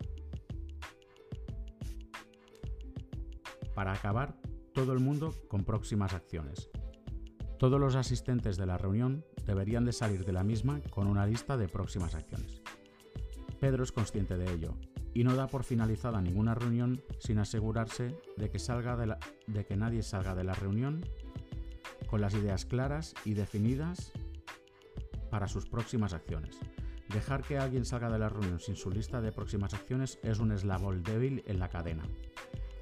Para 3.73 3.93
acabar, 3.93 4.35
todo 4.73 4.91
el 4.91 4.99
mundo 4.99 5.33
con 5.47 5.63
próximas 5.63 6.13
acciones. 6.13 6.69
Todos 7.57 7.79
los 7.79 7.95
asistentes 7.95 8.57
de 8.57 8.65
la 8.65 8.77
reunión 8.77 9.23
deberían 9.45 9.85
de 9.85 9.93
salir 9.93 10.25
de 10.25 10.33
la 10.33 10.43
misma 10.43 10.81
con 10.89 11.07
una 11.07 11.25
lista 11.25 11.55
de 11.55 11.69
próximas 11.69 12.13
acciones. 12.15 12.61
Pedro 13.59 13.83
es 13.83 13.91
consciente 13.91 14.35
de 14.35 14.51
ello 14.51 14.75
y 15.13 15.23
no 15.23 15.35
da 15.35 15.47
por 15.47 15.63
finalizada 15.63 16.21
ninguna 16.21 16.55
reunión 16.55 17.01
sin 17.19 17.39
asegurarse 17.39 18.15
de 18.37 18.49
que, 18.49 18.59
salga 18.59 18.95
de, 18.95 19.15
de 19.47 19.65
que 19.65 19.75
nadie 19.75 20.03
salga 20.03 20.35
de 20.35 20.43
la 20.43 20.53
reunión 20.53 21.05
con 22.07 22.21
las 22.21 22.33
ideas 22.33 22.65
claras 22.65 23.13
y 23.25 23.33
definidas 23.33 24.11
para 25.29 25.47
sus 25.47 25.65
próximas 25.65 26.13
acciones. 26.13 26.59
Dejar 27.09 27.41
que 27.43 27.57
alguien 27.57 27.85
salga 27.85 28.09
de 28.09 28.19
la 28.19 28.29
reunión 28.29 28.59
sin 28.59 28.75
su 28.75 28.89
lista 28.89 29.21
de 29.21 29.31
próximas 29.31 29.73
acciones 29.73 30.19
es 30.23 30.39
un 30.39 30.51
eslabón 30.51 31.03
débil 31.03 31.43
en 31.45 31.59
la 31.59 31.69
cadena, 31.69 32.03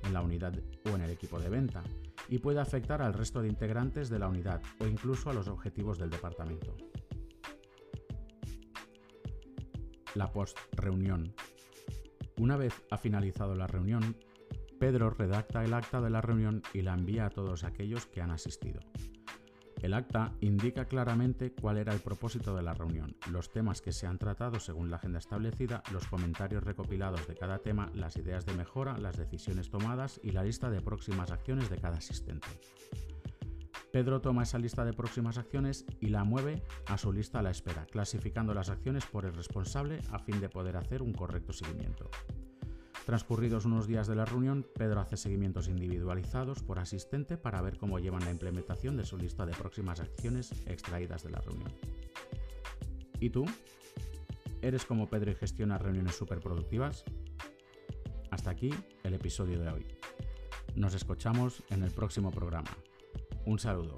en 0.03 0.13
la 0.13 0.21
unidad 0.21 0.53
o 0.85 0.89
en 0.89 1.01
el 1.01 1.09
equipo 1.09 1.39
de 1.39 1.49
venta, 1.49 1.83
y 2.27 2.37
puede 2.37 2.59
afectar 2.59 3.01
al 3.01 3.13
resto 3.13 3.41
de 3.41 3.47
integrantes 3.47 4.09
de 4.09 4.19
la 4.19 4.27
unidad 4.27 4.61
o 4.79 4.85
incluso 4.85 5.29
a 5.29 5.33
los 5.33 5.47
objetivos 5.47 5.97
del 5.97 6.11
departamento. 6.11 6.75
La 10.13 10.31
post-reunión 10.31 11.33
una 12.39 12.57
vez 12.57 12.73
ha 12.89 12.97
finalizado 12.97 13.55
la 13.55 13.67
reunión, 13.67 14.15
Pedro 14.79 15.09
redacta 15.09 15.63
el 15.63 15.73
acta 15.73 16.01
de 16.01 16.09
la 16.09 16.21
reunión 16.21 16.63
y 16.73 16.81
la 16.81 16.93
envía 16.93 17.25
a 17.25 17.29
todos 17.29 17.63
aquellos 17.63 18.05
que 18.05 18.21
han 18.21 18.31
asistido. 18.31 18.79
El 19.81 19.93
acta 19.93 20.33
indica 20.41 20.85
claramente 20.85 21.53
cuál 21.53 21.77
era 21.77 21.93
el 21.93 22.01
propósito 22.01 22.55
de 22.55 22.63
la 22.63 22.73
reunión, 22.73 23.15
los 23.31 23.49
temas 23.49 23.81
que 23.81 23.93
se 23.93 24.07
han 24.07 24.17
tratado 24.17 24.59
según 24.59 24.89
la 24.89 24.97
agenda 24.97 25.19
establecida, 25.19 25.83
los 25.93 26.05
comentarios 26.07 26.63
recopilados 26.63 27.27
de 27.27 27.35
cada 27.35 27.59
tema, 27.59 27.89
las 27.93 28.17
ideas 28.17 28.45
de 28.45 28.55
mejora, 28.55 28.97
las 28.97 29.17
decisiones 29.17 29.69
tomadas 29.69 30.19
y 30.21 30.31
la 30.31 30.43
lista 30.43 30.69
de 30.69 30.81
próximas 30.81 31.31
acciones 31.31 31.69
de 31.69 31.77
cada 31.77 31.97
asistente. 31.97 32.47
Pedro 33.91 34.21
toma 34.21 34.43
esa 34.43 34.59
lista 34.59 34.85
de 34.85 34.93
próximas 34.93 35.37
acciones 35.37 35.85
y 35.99 36.07
la 36.09 36.23
mueve 36.23 36.61
a 36.85 36.97
su 36.97 37.11
lista 37.11 37.39
a 37.39 37.41
la 37.41 37.49
espera, 37.49 37.85
clasificando 37.87 38.53
las 38.53 38.69
acciones 38.69 39.05
por 39.05 39.25
el 39.25 39.33
responsable 39.33 39.99
a 40.11 40.19
fin 40.19 40.39
de 40.39 40.49
poder 40.49 40.77
hacer 40.77 41.01
un 41.01 41.13
correcto 41.13 41.53
seguimiento. 41.53 42.09
Transcurridos 43.05 43.65
unos 43.65 43.87
días 43.87 44.05
de 44.05 44.15
la 44.15 44.25
reunión, 44.25 44.63
Pedro 44.75 45.01
hace 45.01 45.17
seguimientos 45.17 45.67
individualizados 45.67 46.61
por 46.61 46.77
asistente 46.77 47.37
para 47.37 47.61
ver 47.61 47.79
cómo 47.79 47.97
llevan 47.97 48.23
la 48.23 48.29
implementación 48.29 48.95
de 48.97 49.05
su 49.05 49.17
lista 49.17 49.47
de 49.47 49.53
próximas 49.53 49.99
acciones 49.99 50.51
extraídas 50.67 51.23
de 51.23 51.31
la 51.31 51.41
reunión. 51.41 51.73
¿Y 53.19 53.31
tú? 53.31 53.45
¿Eres 54.61 54.85
como 54.85 55.09
Pedro 55.09 55.31
y 55.31 55.35
gestiona 55.35 55.79
reuniones 55.79 56.15
superproductivas? 56.15 57.03
Hasta 58.29 58.51
aquí 58.51 58.69
el 59.03 59.15
episodio 59.15 59.59
de 59.59 59.69
hoy. 59.69 59.87
Nos 60.75 60.93
escuchamos 60.93 61.63
en 61.71 61.81
el 61.81 61.89
próximo 61.89 62.29
programa. 62.29 62.69
Un 63.49 63.57
saludo. 63.57 63.95